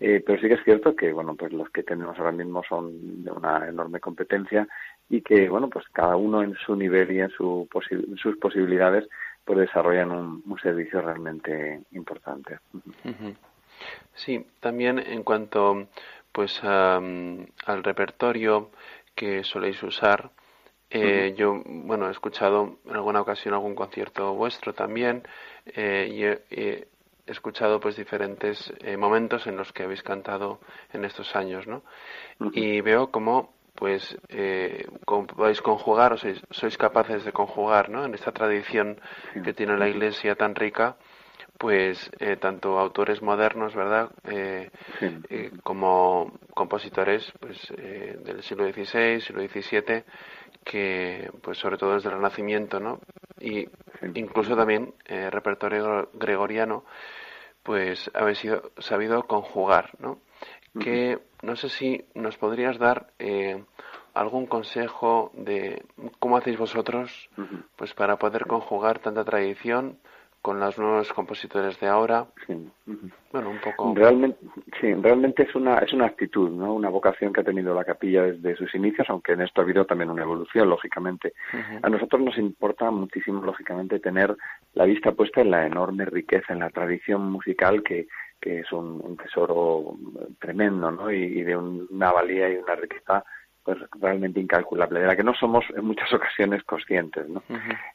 Eh, 0.01 0.23
pero 0.25 0.41
sí 0.41 0.49
que 0.49 0.55
es 0.55 0.65
cierto 0.65 0.97
que, 0.97 1.13
bueno, 1.13 1.35
pues 1.37 1.53
los 1.53 1.69
que 1.69 1.83
tenemos 1.83 2.19
ahora 2.19 2.33
mismo 2.33 2.63
son 2.67 3.25
de 3.25 3.31
una 3.31 3.69
enorme 3.69 4.01
competencia 4.01 4.67
y 5.11 5.21
que, 5.21 5.51
bueno, 5.51 5.69
pues 5.69 5.85
cada 5.93 6.17
uno 6.17 6.43
en 6.43 6.55
su 6.65 6.75
nivel 6.77 7.13
y 7.13 7.21
en, 7.21 7.29
su 7.29 7.69
sus 8.17 8.39
posibilidades, 8.39 9.07
pues 9.45 9.59
desarrollan 9.59 10.13
un, 10.13 10.43
un 10.47 10.59
servicio 10.61 11.03
realmente 11.03 11.83
importante. 11.93 12.57
Sí, 14.15 14.45
también 14.61 14.99
en 14.99 15.23
cuanto 15.23 15.87
pues 16.33 16.61
al 16.63 17.85
repertorio 17.85 18.71
que 19.15 19.43
soléis 19.43 19.83
usar. 19.83 20.31
Eh, 20.91 21.35
yo, 21.37 21.63
bueno, 21.67 22.09
he 22.09 22.13
escuchado 22.13 22.79
en 22.87 22.95
alguna 22.95 23.21
ocasión 23.21 23.53
algún 23.53 23.75
concierto 23.75 24.33
vuestro 24.35 24.73
también 24.73 25.23
eh, 25.67 26.09
y 26.11 26.25
he, 26.25 26.89
escuchado 27.27 27.79
pues 27.79 27.95
diferentes 27.95 28.73
eh, 28.79 28.97
momentos 28.97 29.47
en 29.47 29.57
los 29.59 29.71
que 29.75 29.83
habéis 29.83 30.03
cantado 30.03 30.61
en 30.95 31.05
estos 31.05 31.37
años, 31.37 31.67
¿no? 31.67 31.83
Y 32.55 32.81
veo 32.81 33.11
cómo 33.11 33.53
pues 33.75 34.17
podéis 35.37 35.61
conjugar 35.61 36.15
o 36.15 36.17
sois, 36.17 36.41
sois, 36.51 36.79
capaces 36.79 37.27
de 37.27 37.33
conjugar, 37.33 37.91
¿no? 37.91 38.07
En 38.07 38.15
esta 38.15 38.33
tradición 38.33 38.99
que 39.45 39.53
tiene 39.53 39.77
la 39.77 39.89
Iglesia 39.89 40.37
tan 40.37 40.55
rica, 40.55 40.97
pues 41.59 42.11
eh, 42.21 42.37
tanto 42.37 42.79
autores 42.79 43.21
modernos, 43.21 43.75
¿verdad? 43.75 44.11
Eh, 44.25 44.71
eh, 45.29 45.51
como 45.65 46.39
compositores 46.55 47.33
pues, 47.41 47.59
del 47.77 48.43
siglo 48.45 48.73
XVI, 48.73 49.21
siglo 49.21 49.43
XVII, 49.43 50.05
que 50.65 51.31
pues 51.43 51.59
sobre 51.59 51.77
todo 51.77 51.95
desde 51.95 52.11
el 52.11 52.15
Renacimiento, 52.15 52.79
¿no? 52.79 53.01
Y 53.41 53.69
incluso 54.15 54.57
también 54.57 54.95
repertorio 55.31 56.11
gregoriano, 56.15 56.85
pues 57.65 58.09
habéis 58.15 58.39
sido, 58.39 58.71
sabido 58.79 59.25
conjugar, 59.25 59.91
¿no? 59.99 60.21
Que 60.79 61.19
no 61.43 61.57
sé 61.57 61.69
si 61.71 62.05
nos 62.15 62.37
podrías 62.37 62.79
dar 62.79 63.09
algún 64.15 64.47
consejo 64.47 65.33
de 65.35 65.85
cómo 66.21 66.37
hacéis 66.37 66.59
vosotros, 66.59 67.31
pues 67.77 67.95
para 67.95 68.17
poder 68.17 68.47
conjugar 68.47 69.01
tanta 69.01 69.25
tradición 69.25 69.99
con 70.49 70.61
los 70.61 70.79
nuevos 70.79 71.13
compositores 71.13 71.79
de 71.79 71.89
ahora. 71.89 72.27
Bueno, 72.47 73.51
un 73.51 73.59
poco. 73.63 73.93
Realmente, 73.95 74.39
sí, 74.81 74.95
realmente 74.95 75.43
es 75.43 75.55
una 75.55 75.77
es 75.81 75.93
una 75.93 76.07
actitud, 76.07 76.49
¿no? 76.49 76.73
Una 76.73 76.89
vocación 76.89 77.35
que 77.35 77.43
ha 77.43 77.45
tenido 77.45 77.75
la 77.75 77.85
capilla 77.85 78.23
desde 78.23 78.57
sus 78.57 78.75
inicios, 78.75 79.11
aunque 79.11 79.33
en 79.33 79.43
esto 79.43 79.61
ha 79.61 79.65
habido 79.65 79.85
también 79.85 80.09
una 80.09 80.23
evolución, 80.23 80.71
lógicamente. 80.71 81.35
A 81.83 81.91
nosotros 81.91 82.23
nos 82.23 82.39
importa 82.39 82.91
muchísimo, 82.91 83.43
lógicamente, 83.43 84.01
tener 84.01 84.35
la 84.73 84.87
vista 84.87 85.13
puesta 85.13 85.43
en 85.43 85.51
la 85.51 85.67
enorme 85.67 86.07
riqueza, 86.07 86.55
en 86.55 86.61
la 86.61 86.71
tradición 86.71 87.31
musical 87.31 87.83
que 87.83 88.09
que 88.41 88.61
es 88.61 88.73
un, 88.73 89.17
tesoro 89.17 89.97
tremendo, 90.41 90.91
¿no? 90.93 91.11
Y, 91.11 91.43
de 91.43 91.57
una 91.57 92.13
valía 92.13 92.49
y 92.49 92.57
una 92.57 92.77
riqueza 92.77 93.23
pues 93.69 93.81
realmente 94.01 94.41
incalculable, 94.41 95.01
de 95.01 95.07
la 95.07 95.15
que 95.15 95.23
no 95.23 95.35
somos 95.35 95.63
en 95.77 95.85
muchas 95.85 96.11
ocasiones 96.15 96.63
conscientes, 96.63 97.29
¿no? 97.29 97.43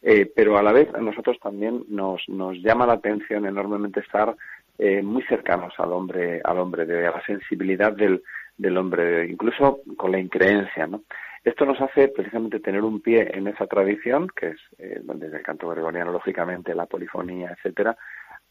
Eh, 0.04 0.32
pero 0.36 0.56
a 0.56 0.62
la 0.62 0.72
vez 0.72 0.94
a 0.94 1.00
nosotros 1.00 1.40
también 1.42 1.84
nos, 1.90 2.22
nos 2.30 2.62
llama 2.62 2.86
la 2.86 2.94
atención 2.94 3.48
enormemente 3.48 4.02
estar 4.02 4.36
eh, 4.78 5.02
muy 5.02 5.24
cercanos 5.24 5.74
al 5.80 5.92
hombre, 5.92 6.42
al 6.44 6.60
hombre, 6.60 6.86
de, 6.86 7.08
a 7.08 7.12
la 7.12 7.26
sensibilidad 7.26 7.92
del, 7.92 8.22
del 8.56 8.78
hombre, 8.78 9.26
incluso 9.26 9.80
con 9.98 10.12
la 10.12 10.20
increencia, 10.20 10.86
¿no? 10.86 11.02
Esto 11.44 11.66
nos 11.66 11.82
hace 11.82 12.08
precisamente 12.10 12.60
tener 12.60 12.84
un 12.84 13.02
pie 13.02 13.32
en 13.34 13.48
esa 13.48 13.66
tradición, 13.66 14.28
que 14.28 14.50
es 14.50 14.60
eh, 14.78 15.02
desde 15.04 15.38
el 15.38 15.44
canto 15.44 15.70
gregoriano, 15.70 16.12
lógicamente, 16.12 16.76
la 16.76 16.86
polifonía, 16.86 17.50
etcétera, 17.58 17.98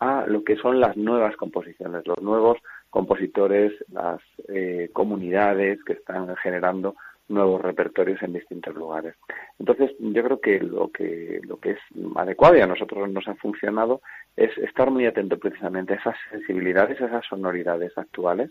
a 0.01 0.27
lo 0.27 0.43
que 0.43 0.57
son 0.57 0.81
las 0.81 0.97
nuevas 0.97 1.37
composiciones, 1.37 2.05
los 2.05 2.20
nuevos 2.20 2.59
compositores, 2.91 3.73
las 3.93 4.20
eh, 4.49 4.91
comunidades 4.93 5.83
que 5.85 5.93
están 5.93 6.35
generando 6.37 6.97
nuevos 7.33 7.61
repertorios 7.61 8.22
en 8.22 8.35
distintos 8.35 8.74
lugares. 8.74 9.14
Entonces, 9.59 9.93
yo 9.99 10.22
creo 10.22 10.41
que 10.41 10.61
lo 10.61 10.89
que 10.91 11.41
lo 11.45 11.59
que 11.59 11.72
es 11.72 11.78
adecuado 12.16 12.57
y 12.57 12.61
a 12.61 12.66
nosotros 12.66 13.11
nos 13.11 13.26
ha 13.28 13.35
funcionado 13.35 14.03
es 14.37 14.57
estar 14.59 14.91
muy 14.91 15.07
atento 15.07 15.39
precisamente 15.39 15.95
a 15.95 15.97
esas 15.97 16.16
sensibilidades, 16.30 17.01
a 17.01 17.07
esas 17.07 17.26
sonoridades 17.26 17.97
actuales 17.97 18.51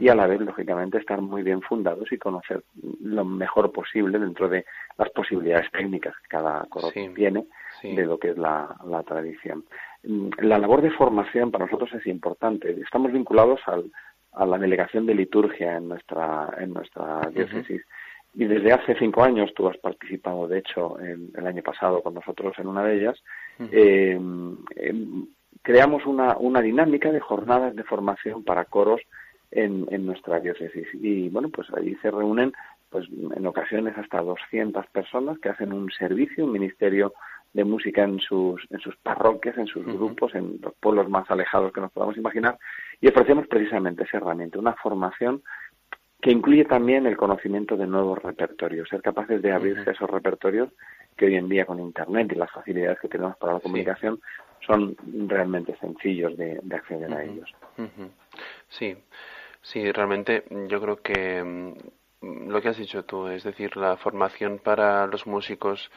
y 0.00 0.10
a 0.10 0.14
la 0.14 0.26
vez, 0.26 0.40
lógicamente, 0.40 0.98
estar 0.98 1.22
muy 1.22 1.42
bien 1.42 1.62
fundados 1.62 2.12
y 2.12 2.18
conocer 2.18 2.62
lo 3.02 3.24
mejor 3.24 3.72
posible 3.72 4.18
dentro 4.18 4.46
de 4.48 4.66
las 4.98 5.08
posibilidades 5.10 5.70
técnicas 5.70 6.14
que 6.22 6.28
cada 6.28 6.66
coro 6.66 6.90
tiene 7.14 7.46
de 7.82 8.04
lo 8.04 8.18
que 8.18 8.30
es 8.30 8.38
la, 8.38 8.76
la 8.86 9.02
tradición. 9.02 9.64
La 10.02 10.58
labor 10.58 10.82
de 10.82 10.90
formación 10.90 11.50
para 11.50 11.64
nosotros 11.64 11.90
es 11.94 12.06
importante. 12.06 12.70
Estamos 12.82 13.12
vinculados 13.12 13.60
al, 13.66 13.90
a 14.32 14.46
la 14.46 14.58
delegación 14.58 15.06
de 15.06 15.14
liturgia 15.14 15.76
en 15.76 15.88
nuestra 15.88 16.54
en 16.58 16.72
nuestra 16.72 17.20
diócesis 17.32 17.82
y 18.34 18.44
desde 18.44 18.72
hace 18.72 18.94
cinco 18.98 19.22
años 19.22 19.52
tú 19.54 19.68
has 19.68 19.76
participado, 19.78 20.46
de 20.46 20.58
hecho, 20.58 20.98
el 20.98 21.46
año 21.46 21.62
pasado 21.62 22.02
con 22.02 22.14
nosotros 22.14 22.54
en 22.58 22.68
una 22.68 22.84
de 22.84 22.96
ellas, 22.96 23.22
eh, 23.72 24.12
em, 24.76 25.26
creamos 25.62 26.06
una, 26.06 26.36
una 26.38 26.60
dinámica 26.60 27.10
de 27.10 27.20
jornadas 27.20 27.74
de 27.74 27.84
formación 27.84 28.44
para 28.44 28.64
coros 28.66 29.00
en, 29.50 29.86
en 29.90 30.06
nuestra 30.06 30.40
diócesis. 30.40 30.86
Y 30.94 31.28
bueno, 31.30 31.48
pues 31.48 31.68
allí 31.74 31.96
se 32.02 32.10
reúnen 32.10 32.52
pues 32.90 33.06
en 33.10 33.46
ocasiones 33.46 33.96
hasta 33.98 34.22
200 34.22 34.86
personas 34.86 35.38
que 35.38 35.50
hacen 35.50 35.72
un 35.72 35.90
servicio, 35.90 36.44
un 36.44 36.52
ministerio 36.52 37.12
de 37.52 37.64
música 37.64 38.04
en 38.04 38.18
sus, 38.20 38.66
en 38.70 38.80
sus 38.80 38.96
parroquias, 38.96 39.56
en 39.58 39.66
sus 39.66 39.84
grupos, 39.84 40.34
en 40.34 40.58
los 40.62 40.74
pueblos 40.74 41.08
más 41.08 41.30
alejados 41.30 41.72
que 41.72 41.80
nos 41.80 41.92
podamos 41.92 42.16
imaginar, 42.16 42.58
y 43.00 43.08
ofrecemos 43.08 43.46
precisamente 43.46 44.04
esa 44.04 44.18
herramienta, 44.18 44.58
una 44.58 44.74
formación 44.74 45.42
que 46.20 46.30
incluye 46.32 46.64
también 46.64 47.06
el 47.06 47.16
conocimiento 47.16 47.76
de 47.76 47.86
nuevos 47.86 48.20
repertorios, 48.22 48.88
ser 48.88 49.02
capaces 49.02 49.40
de 49.40 49.52
abrirse 49.52 49.88
a 49.88 49.92
esos 49.92 50.10
repertorios 50.10 50.70
que 51.16 51.26
hoy 51.26 51.36
en 51.36 51.48
día 51.48 51.64
con 51.64 51.80
Internet 51.80 52.32
y 52.32 52.36
las 52.36 52.50
facilidades 52.50 52.98
que 53.00 53.08
tenemos 53.08 53.36
para 53.36 53.54
la 53.54 53.60
comunicación 53.60 54.20
son 54.66 54.96
realmente 55.28 55.76
sencillos 55.80 56.36
de, 56.36 56.60
acceder 56.74 57.12
a 57.12 57.22
ellos. 57.22 57.52
Sí, 58.68 58.96
sí, 59.62 59.90
realmente 59.92 60.44
yo 60.68 60.80
creo 60.80 60.96
que 60.96 61.42
mm, 61.42 62.48
lo 62.48 62.60
que 62.60 62.68
has 62.68 62.78
dicho 62.78 63.04
tú, 63.04 63.28
es 63.28 63.44
decir, 63.44 63.76
la 63.76 63.96
formación 63.96 64.58
para 64.58 65.06
los 65.06 65.26
músicos, 65.26 65.90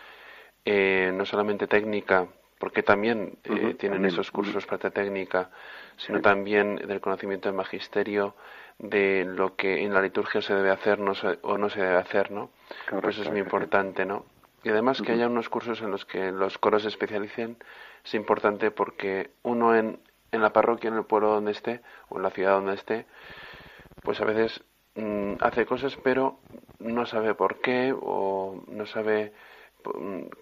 eh, 0.65 1.11
no 1.13 1.25
solamente 1.25 1.67
técnica, 1.67 2.27
porque 2.59 2.83
también 2.83 3.39
eh, 3.43 3.73
tienen 3.73 4.05
esos 4.05 4.29
cursos 4.29 4.67
para 4.67 4.91
técnica, 4.91 5.49
sino 5.97 6.21
también 6.21 6.75
del 6.75 7.01
conocimiento 7.01 7.49
del 7.49 7.57
magisterio, 7.57 8.35
de 8.81 9.25
lo 9.25 9.55
que 9.55 9.83
en 9.83 9.93
la 9.93 10.01
liturgia 10.01 10.41
se 10.41 10.55
debe 10.55 10.71
hacer 10.71 10.99
no 10.99 11.13
o 11.43 11.57
no 11.57 11.69
se 11.69 11.81
debe 11.81 11.97
hacer, 11.97 12.31
¿no? 12.31 12.49
Pues 12.89 13.15
eso 13.15 13.23
es 13.23 13.29
muy 13.29 13.39
importante, 13.39 14.05
¿no? 14.05 14.25
Y 14.63 14.69
además 14.69 15.01
que 15.01 15.11
haya 15.11 15.27
unos 15.27 15.49
cursos 15.49 15.81
en 15.81 15.91
los 15.91 16.05
que 16.05 16.31
los 16.31 16.57
coros 16.57 16.83
se 16.83 16.89
especialicen 16.89 17.57
es 18.03 18.13
importante 18.15 18.71
porque 18.71 19.31
uno 19.43 19.75
en, 19.75 19.99
en 20.31 20.41
la 20.41 20.51
parroquia, 20.51 20.89
en 20.89 20.97
el 20.97 21.05
pueblo 21.05 21.29
donde 21.29 21.51
esté, 21.51 21.81
o 22.09 22.17
en 22.17 22.23
la 22.23 22.31
ciudad 22.31 22.53
donde 22.53 22.73
esté, 22.73 23.05
pues 24.01 24.19
a 24.19 24.25
veces 24.25 24.63
mm, 24.95 25.33
hace 25.41 25.65
cosas 25.65 25.95
pero 26.03 26.39
no 26.79 27.05
sabe 27.05 27.35
por 27.35 27.61
qué 27.61 27.93
o 27.95 28.63
no 28.67 28.85
sabe 28.87 29.33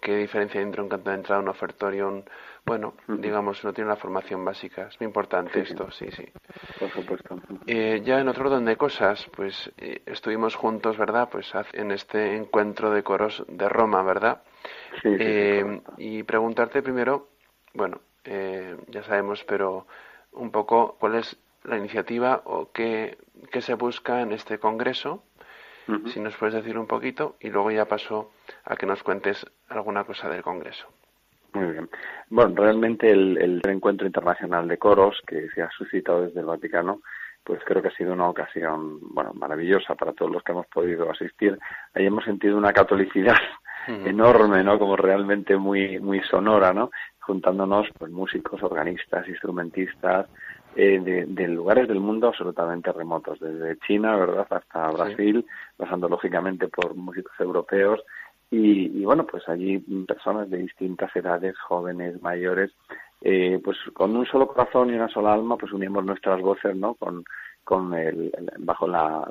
qué 0.00 0.16
diferencia 0.16 0.60
hay 0.60 0.66
entre 0.66 0.82
un 0.82 0.88
canto 0.88 1.10
de 1.10 1.16
entrada, 1.16 1.40
un 1.40 1.48
ofertorio, 1.48 2.24
bueno, 2.64 2.94
digamos, 3.08 3.64
no 3.64 3.72
tiene 3.72 3.90
una 3.90 3.96
formación 3.96 4.44
básica. 4.44 4.88
Es 4.88 5.00
muy 5.00 5.06
importante 5.06 5.60
esto, 5.60 5.90
sí, 5.90 6.10
sí. 6.10 6.26
Por 6.78 6.90
supuesto. 6.90 7.40
Eh, 7.66 8.02
ya 8.04 8.20
en 8.20 8.28
otro 8.28 8.46
orden 8.46 8.64
de 8.64 8.76
cosas, 8.76 9.28
pues 9.34 9.70
eh, 9.78 10.02
estuvimos 10.06 10.54
juntos, 10.54 10.96
¿verdad? 10.96 11.28
Pues 11.30 11.52
en 11.72 11.90
este 11.90 12.36
encuentro 12.36 12.90
de 12.90 13.02
coros 13.02 13.44
de 13.48 13.68
Roma, 13.68 14.02
¿verdad? 14.02 14.42
Sí, 15.02 15.08
eh, 15.18 15.80
y 15.98 16.22
preguntarte 16.22 16.82
primero, 16.82 17.28
bueno, 17.74 18.00
ya 18.24 19.02
sabemos, 19.02 19.42
pero 19.44 19.86
un 20.32 20.50
poco 20.50 20.96
cuál 21.00 21.16
es 21.16 21.36
la 21.64 21.76
iniciativa 21.76 22.42
o 22.44 22.70
qué, 22.72 23.18
qué 23.50 23.60
se 23.60 23.74
busca 23.74 24.20
en 24.20 24.32
este 24.32 24.58
congreso, 24.58 25.22
si 26.06 26.20
nos 26.20 26.36
puedes 26.36 26.54
decir 26.54 26.78
un 26.78 26.86
poquito, 26.86 27.36
y 27.40 27.50
luego 27.50 27.70
ya 27.70 27.86
paso 27.86 28.32
a 28.64 28.76
que 28.76 28.86
nos 28.86 29.02
cuentes 29.02 29.44
alguna 29.68 30.04
cosa 30.04 30.28
del 30.28 30.42
congreso. 30.42 30.86
Muy 31.52 31.66
bien. 31.66 31.88
Bueno, 32.28 32.54
realmente 32.54 33.10
el, 33.10 33.36
el 33.38 33.60
encuentro 33.68 34.06
internacional 34.06 34.68
de 34.68 34.78
coros 34.78 35.20
que 35.26 35.48
se 35.50 35.62
ha 35.62 35.70
suscitado 35.70 36.22
desde 36.22 36.40
el 36.40 36.46
Vaticano, 36.46 37.00
pues 37.42 37.60
creo 37.64 37.82
que 37.82 37.88
ha 37.88 37.96
sido 37.96 38.12
una 38.12 38.28
ocasión, 38.28 38.98
bueno, 39.14 39.32
maravillosa 39.34 39.94
para 39.94 40.12
todos 40.12 40.30
los 40.30 40.42
que 40.42 40.52
hemos 40.52 40.66
podido 40.66 41.10
asistir. 41.10 41.58
Ahí 41.94 42.06
hemos 42.06 42.24
sentido 42.24 42.56
una 42.56 42.72
catolicidad 42.72 43.36
enorme, 43.88 44.62
¿no? 44.62 44.78
Como 44.78 44.96
realmente 44.96 45.56
muy, 45.56 45.98
muy 45.98 46.20
sonora, 46.22 46.72
¿no? 46.72 46.90
Juntándonos, 47.20 47.88
pues, 47.98 48.12
músicos, 48.12 48.62
organistas, 48.62 49.26
instrumentistas, 49.28 50.28
eh, 50.76 51.26
de, 51.26 51.48
lugares 51.48 51.88
del 51.88 52.00
mundo 52.00 52.28
absolutamente 52.28 52.92
remotos, 52.92 53.38
desde 53.40 53.78
China, 53.86 54.16
¿verdad?, 54.16 54.46
hasta 54.50 54.90
Brasil, 54.90 55.44
pasando 55.76 56.08
lógicamente 56.08 56.68
por 56.68 56.94
músicos 56.94 57.32
europeos, 57.38 58.00
y, 58.52 59.04
bueno, 59.04 59.26
pues 59.26 59.48
allí 59.48 59.78
personas 60.08 60.50
de 60.50 60.58
distintas 60.58 61.14
edades, 61.14 61.56
jóvenes, 61.58 62.20
mayores, 62.20 62.72
eh, 63.20 63.60
pues 63.62 63.76
con 63.92 64.16
un 64.16 64.26
solo 64.26 64.48
corazón 64.48 64.90
y 64.90 64.94
una 64.94 65.08
sola 65.08 65.34
alma, 65.34 65.56
pues 65.56 65.72
unimos 65.72 66.04
nuestras 66.04 66.40
voces, 66.40 66.74
¿no? 66.74 66.94
Con, 66.94 67.22
con 67.62 67.94
el, 67.94 68.32
bajo 68.58 68.88
la, 68.88 69.24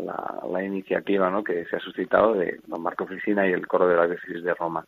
la, 0.49 0.63
iniciativa 0.63 1.29
¿no? 1.29 1.43
que 1.43 1.65
se 1.65 1.75
ha 1.75 1.79
suscitado 1.79 2.33
de 2.35 2.59
don 2.67 2.81
Marco 2.81 3.05
Frisina 3.05 3.45
y 3.45 3.51
el 3.51 3.67
coro 3.67 3.87
de 3.87 3.97
la 3.97 4.07
diócesis 4.07 4.43
de 4.43 4.53
Roma. 4.53 4.85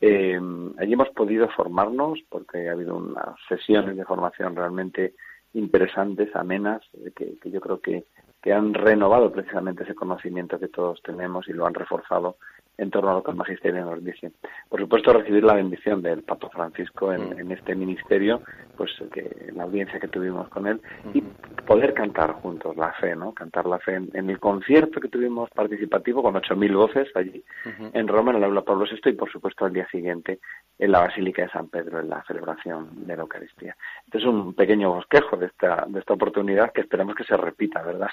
Eh, 0.00 0.38
allí 0.78 0.92
hemos 0.92 1.08
podido 1.10 1.48
formarnos 1.48 2.20
porque 2.28 2.68
ha 2.68 2.72
habido 2.72 2.96
unas 2.96 3.34
sesiones 3.48 3.96
de 3.96 4.04
formación 4.04 4.54
realmente 4.54 5.14
interesantes, 5.54 6.34
amenas, 6.34 6.82
que, 7.14 7.38
que 7.38 7.50
yo 7.50 7.60
creo 7.60 7.80
que, 7.80 8.04
que 8.42 8.52
han 8.52 8.74
renovado 8.74 9.30
precisamente 9.30 9.84
ese 9.84 9.94
conocimiento 9.94 10.58
que 10.58 10.68
todos 10.68 11.02
tenemos 11.02 11.48
y 11.48 11.52
lo 11.52 11.66
han 11.66 11.74
reforzado 11.74 12.36
en 12.78 12.90
torno 12.90 13.10
a 13.10 13.14
lo 13.14 13.22
que 13.22 13.30
el 13.30 13.36
magisterio 13.36 13.84
nos 13.84 14.02
dice. 14.02 14.32
Por 14.68 14.80
supuesto, 14.80 15.12
recibir 15.12 15.44
la 15.44 15.54
bendición 15.54 16.02
del 16.02 16.22
Papa 16.22 16.48
Francisco 16.48 17.12
en, 17.12 17.46
mm. 17.46 17.52
este 17.52 17.74
ministerio, 17.74 18.42
pues 18.76 18.90
que 19.12 19.50
la 19.54 19.64
audiencia 19.64 20.00
que 20.00 20.08
tuvimos 20.08 20.48
con 20.48 20.66
él, 20.66 20.80
y 21.12 21.20
poder 21.66 21.94
cantar 21.94 22.32
juntos 22.34 22.76
la 22.76 22.92
fe, 22.94 23.14
¿no? 23.14 23.32
Cantar 23.32 23.66
la 23.66 23.78
fe 23.78 23.96
en, 23.96 24.30
el 24.30 24.38
concierto 24.40 25.00
que 25.00 25.08
tuvimos 25.08 25.50
participativo 25.50 26.22
con 26.22 26.34
8.000 26.34 26.74
voces 26.74 27.08
allí 27.14 27.44
en 27.92 28.08
Roma, 28.08 28.30
en 28.32 28.38
el 28.38 28.44
aula 28.44 28.62
Pablo 28.62 28.84
VI, 28.90 29.10
y 29.10 29.14
por 29.14 29.30
supuesto 29.30 29.64
al 29.64 29.72
día 29.72 29.86
siguiente 29.88 30.40
en 30.78 30.92
la 30.92 31.00
Basílica 31.00 31.42
de 31.42 31.50
San 31.50 31.68
Pedro, 31.68 32.00
en 32.00 32.08
la 32.08 32.24
celebración 32.24 33.06
de 33.06 33.16
la 33.16 33.22
Eucaristía. 33.22 33.76
Este 34.06 34.18
es 34.18 34.24
un 34.24 34.54
pequeño 34.54 34.92
bosquejo 34.94 35.36
de 35.36 35.46
esta, 35.46 35.84
de 35.86 36.00
esta 36.00 36.14
oportunidad 36.14 36.72
que 36.72 36.80
esperamos 36.80 37.14
que 37.14 37.24
se 37.24 37.36
repita, 37.36 37.82
¿verdad? 37.82 38.10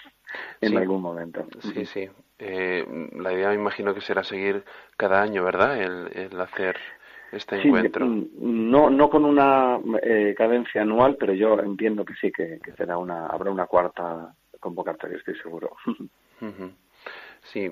En 0.61 0.77
algún 0.77 1.01
momento. 1.01 1.47
Sí, 1.61 1.85
sí. 1.85 2.09
Eh, 2.39 2.85
la 3.17 3.33
idea 3.33 3.49
me 3.49 3.55
imagino 3.55 3.93
que 3.93 4.01
será 4.01 4.23
seguir 4.23 4.63
cada 4.95 5.21
año, 5.21 5.43
¿verdad? 5.43 5.77
El, 5.81 6.39
hacer 6.39 6.77
este 7.31 7.61
encuentro. 7.61 8.05
No, 8.05 8.89
no 8.89 9.09
con 9.09 9.25
una 9.25 9.77
eh, 10.01 10.33
cadencia 10.37 10.81
anual, 10.81 11.17
pero 11.19 11.33
yo 11.33 11.59
entiendo 11.59 12.05
que 12.05 12.13
sí, 12.15 12.31
que, 12.31 12.59
será 12.77 12.97
una, 12.97 13.27
habrá 13.27 13.51
una 13.51 13.65
cuarta 13.65 14.33
convocatoria, 14.59 15.17
estoy 15.17 15.35
seguro. 15.35 15.75
Sí, 17.41 17.71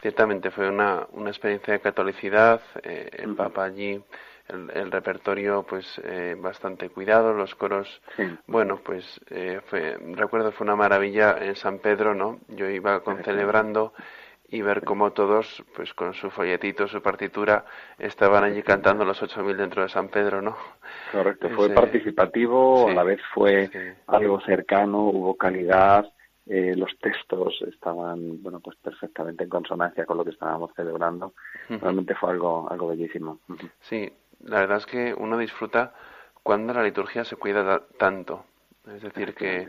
ciertamente 0.00 0.50
fue 0.50 0.68
una, 0.68 1.06
una 1.12 1.28
experiencia 1.28 1.74
de 1.74 1.80
catolicidad. 1.80 2.60
Eh, 2.82 3.10
el 3.18 3.34
Papa 3.36 3.64
allí 3.64 4.02
el, 4.48 4.90
repertorio 4.90 5.62
pues 5.62 6.00
eh, 6.04 6.36
bastante 6.38 6.90
cuidado, 6.90 7.32
los 7.32 7.54
coros, 7.54 7.88
bueno, 8.46 8.80
pues 8.84 9.20
eh, 9.30 9.60
fue, 9.66 9.96
recuerdo 10.12 10.52
fue 10.52 10.66
una 10.66 10.76
maravilla 10.76 11.36
en 11.40 11.56
San 11.56 11.78
Pedro, 11.78 12.14
¿no? 12.14 12.40
Yo 12.48 12.68
iba 12.68 13.00
con 13.00 13.22
celebrando 13.24 13.94
y 14.48 14.60
ver 14.62 14.84
cómo 14.84 15.12
todos, 15.12 15.64
pues 15.74 15.94
con 15.94 16.14
su 16.14 16.30
folletito, 16.30 16.86
su 16.86 17.00
partitura, 17.02 17.64
estaban 17.98 18.44
allí 18.44 18.62
cantando 18.62 19.04
los 19.04 19.20
8.000 19.22 19.56
dentro 19.56 19.82
de 19.82 19.88
San 19.88 20.08
Pedro, 20.08 20.42
¿no? 20.42 20.56
Correcto, 21.10 21.48
fue 21.50 21.70
participativo, 21.70 22.88
a 22.88 22.92
la 22.92 23.02
vez 23.02 23.20
fue 23.32 23.70
algo 24.06 24.40
cercano, 24.42 25.08
hubo 25.08 25.36
calidad, 25.36 26.06
eh, 26.46 26.74
los 26.76 26.90
textos 26.98 27.64
estaban 27.66 28.42
bueno 28.42 28.60
pues 28.60 28.76
perfectamente 28.76 29.44
en 29.44 29.48
consonancia 29.48 30.04
con 30.04 30.18
lo 30.18 30.24
que 30.24 30.30
estábamos 30.30 30.72
celebrando. 30.76 31.32
Realmente 31.70 32.14
fue 32.14 32.32
algo 32.32 32.70
algo 32.70 32.88
bellísimo. 32.88 33.40
Sí 33.80 34.12
la 34.44 34.60
verdad 34.60 34.78
es 34.78 34.86
que 34.86 35.14
uno 35.16 35.38
disfruta 35.38 35.92
cuando 36.42 36.74
la 36.74 36.82
liturgia 36.82 37.24
se 37.24 37.36
cuida 37.36 37.82
tanto. 37.98 38.44
Es 38.94 39.02
decir, 39.02 39.34
que... 39.34 39.68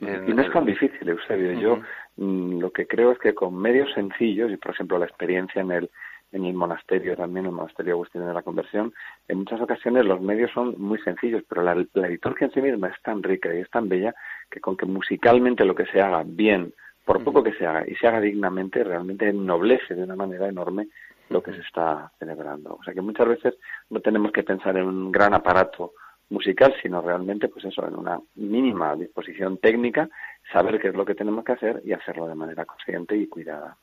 y 0.00 0.04
no 0.04 0.42
es 0.42 0.52
tan 0.52 0.66
difícil, 0.66 1.08
Eusebio. 1.08 1.52
Yo 1.54 1.80
mm, 2.16 2.60
lo 2.60 2.70
que 2.70 2.86
creo 2.86 3.12
es 3.12 3.18
que 3.18 3.34
con 3.34 3.56
medios 3.56 3.92
sencillos, 3.94 4.52
y 4.52 4.56
por 4.56 4.72
ejemplo 4.72 4.98
la 4.98 5.06
experiencia 5.06 5.62
en 5.62 5.70
el, 5.72 5.90
en 6.32 6.44
el 6.44 6.54
monasterio 6.54 7.16
también, 7.16 7.46
el 7.46 7.52
monasterio 7.52 7.94
Agustín 7.94 8.26
de 8.26 8.34
la 8.34 8.42
Conversión, 8.42 8.92
en 9.28 9.38
muchas 9.38 9.60
ocasiones 9.60 10.04
los 10.04 10.20
medios 10.20 10.50
son 10.52 10.74
muy 10.78 10.98
sencillos, 10.98 11.42
pero 11.48 11.62
la, 11.62 11.74
la 11.94 12.08
liturgia 12.08 12.46
en 12.46 12.52
sí 12.52 12.60
misma 12.60 12.88
es 12.88 13.00
tan 13.02 13.22
rica 13.22 13.52
y 13.54 13.60
es 13.60 13.70
tan 13.70 13.88
bella 13.88 14.14
que 14.50 14.60
con 14.60 14.76
que 14.76 14.86
musicalmente 14.86 15.64
lo 15.64 15.74
que 15.74 15.86
se 15.86 16.00
haga 16.02 16.22
bien, 16.24 16.74
por 17.04 17.24
poco 17.24 17.42
que 17.42 17.54
se 17.54 17.66
haga, 17.66 17.84
y 17.88 17.96
se 17.96 18.06
haga 18.06 18.20
dignamente, 18.20 18.84
realmente 18.84 19.28
ennoblece 19.28 19.94
de 19.94 20.04
una 20.04 20.14
manera 20.14 20.48
enorme 20.48 20.88
lo 21.30 21.42
que 21.42 21.52
se 21.52 21.60
está 21.60 22.12
celebrando. 22.18 22.76
O 22.78 22.84
sea 22.84 22.92
que 22.92 23.00
muchas 23.00 23.26
veces 23.26 23.54
no 23.88 24.00
tenemos 24.00 24.32
que 24.32 24.42
pensar 24.42 24.76
en 24.76 24.86
un 24.86 25.10
gran 25.10 25.32
aparato 25.32 25.92
musical, 26.28 26.74
sino 26.82 27.00
realmente, 27.02 27.48
pues 27.48 27.64
eso, 27.64 27.86
en 27.86 27.96
una 27.96 28.20
mínima 28.34 28.94
disposición 28.94 29.58
técnica, 29.58 30.08
saber 30.52 30.80
qué 30.80 30.88
es 30.88 30.94
lo 30.94 31.04
que 31.04 31.14
tenemos 31.14 31.44
que 31.44 31.52
hacer 31.52 31.82
y 31.84 31.92
hacerlo 31.92 32.26
de 32.26 32.34
manera 32.34 32.64
consciente 32.64 33.16
y 33.16 33.26
cuidada. 33.26 33.76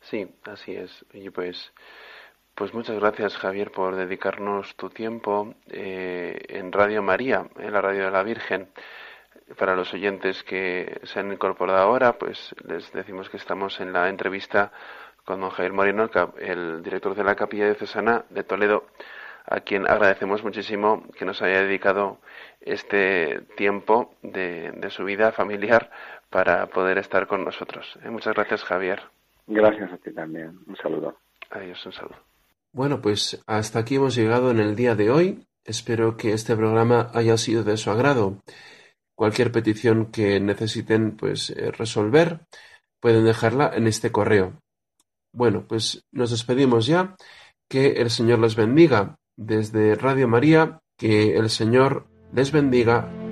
Sí, 0.00 0.26
así 0.44 0.74
es. 0.74 1.04
Y 1.12 1.30
pues, 1.30 1.72
pues 2.54 2.74
muchas 2.74 2.98
gracias, 2.98 3.36
Javier, 3.36 3.70
por 3.70 3.96
dedicarnos 3.96 4.76
tu 4.76 4.90
tiempo 4.90 5.54
eh, 5.68 6.38
en 6.48 6.72
Radio 6.72 7.02
María, 7.02 7.46
en 7.58 7.72
la 7.72 7.80
Radio 7.80 8.04
de 8.06 8.10
la 8.10 8.22
Virgen. 8.22 8.68
Para 9.58 9.76
los 9.76 9.94
oyentes 9.94 10.42
que 10.42 11.00
se 11.04 11.20
han 11.20 11.32
incorporado 11.32 11.78
ahora, 11.78 12.18
pues 12.18 12.52
les 12.66 12.92
decimos 12.92 13.30
que 13.30 13.36
estamos 13.36 13.80
en 13.80 13.92
la 13.92 14.08
entrevista 14.08 14.72
con 15.26 15.40
don 15.40 15.50
Javier 15.50 15.72
Moreno, 15.72 16.08
el 16.38 16.82
director 16.84 17.14
de 17.16 17.24
la 17.24 17.34
Capilla 17.34 17.66
de 17.66 17.74
Cesana 17.74 18.24
de 18.30 18.44
Toledo, 18.44 18.86
a 19.44 19.60
quien 19.60 19.90
agradecemos 19.90 20.44
muchísimo 20.44 21.04
que 21.18 21.24
nos 21.24 21.42
haya 21.42 21.62
dedicado 21.62 22.20
este 22.60 23.40
tiempo 23.56 24.14
de, 24.22 24.72
su 24.90 25.04
vida 25.04 25.32
familiar 25.32 25.90
para 26.30 26.68
poder 26.68 26.98
estar 26.98 27.26
con 27.26 27.44
nosotros. 27.44 27.98
Eh, 28.04 28.10
muchas 28.10 28.34
gracias, 28.34 28.62
Javier. 28.62 29.02
Gracias 29.48 29.92
a 29.92 29.98
ti 29.98 30.12
también. 30.12 30.60
Un 30.64 30.76
saludo. 30.76 31.16
Adiós, 31.50 31.84
un 31.84 31.92
saludo. 31.92 32.16
Bueno, 32.72 33.00
pues 33.00 33.42
hasta 33.46 33.80
aquí 33.80 33.96
hemos 33.96 34.14
llegado 34.14 34.52
en 34.52 34.60
el 34.60 34.76
día 34.76 34.94
de 34.94 35.10
hoy. 35.10 35.44
Espero 35.64 36.16
que 36.16 36.34
este 36.34 36.54
programa 36.54 37.10
haya 37.14 37.36
sido 37.36 37.64
de 37.64 37.76
su 37.76 37.90
agrado. 37.90 38.42
Cualquier 39.16 39.50
petición 39.50 40.12
que 40.12 40.38
necesiten 40.38 41.16
pues 41.16 41.50
eh, 41.50 41.72
resolver 41.72 42.40
pueden 43.00 43.24
dejarla 43.24 43.72
en 43.74 43.88
este 43.88 44.12
correo 44.12 44.62
bueno, 45.36 45.66
pues 45.68 46.02
nos 46.12 46.30
despedimos 46.30 46.86
ya. 46.86 47.14
Que 47.68 47.92
el 48.00 48.10
Señor 48.10 48.38
les 48.38 48.56
bendiga. 48.56 49.16
Desde 49.36 49.94
Radio 49.94 50.28
María, 50.28 50.80
que 50.96 51.36
el 51.36 51.50
Señor 51.50 52.06
les 52.32 52.52
bendiga. 52.52 53.25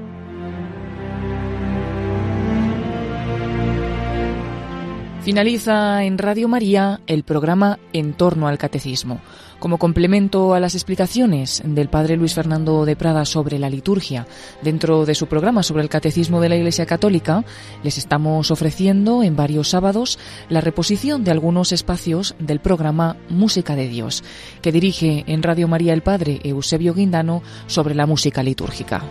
Finaliza 5.24 6.04
en 6.04 6.18
Radio 6.18 6.48
María 6.48 7.00
el 7.06 7.22
programa 7.22 7.78
En 7.94 8.12
torno 8.12 8.46
al 8.46 8.58
Catecismo. 8.58 9.22
Como 9.58 9.78
complemento 9.78 10.52
a 10.52 10.60
las 10.60 10.74
explicaciones 10.74 11.62
del 11.64 11.88
Padre 11.88 12.18
Luis 12.18 12.34
Fernando 12.34 12.84
de 12.84 12.94
Prada 12.94 13.24
sobre 13.24 13.58
la 13.58 13.70
liturgia 13.70 14.26
dentro 14.60 15.06
de 15.06 15.14
su 15.14 15.26
programa 15.26 15.62
sobre 15.62 15.82
el 15.82 15.88
Catecismo 15.88 16.42
de 16.42 16.50
la 16.50 16.56
Iglesia 16.56 16.84
Católica, 16.84 17.42
les 17.82 17.96
estamos 17.96 18.50
ofreciendo 18.50 19.22
en 19.22 19.34
varios 19.34 19.70
sábados 19.70 20.18
la 20.50 20.60
reposición 20.60 21.24
de 21.24 21.30
algunos 21.30 21.72
espacios 21.72 22.36
del 22.38 22.60
programa 22.60 23.16
Música 23.30 23.76
de 23.76 23.88
Dios, 23.88 24.24
que 24.60 24.72
dirige 24.72 25.24
en 25.26 25.42
Radio 25.42 25.68
María 25.68 25.94
el 25.94 26.02
Padre 26.02 26.40
Eusebio 26.44 26.92
Guindano 26.92 27.42
sobre 27.66 27.94
la 27.94 28.04
música 28.04 28.42
litúrgica. 28.42 29.02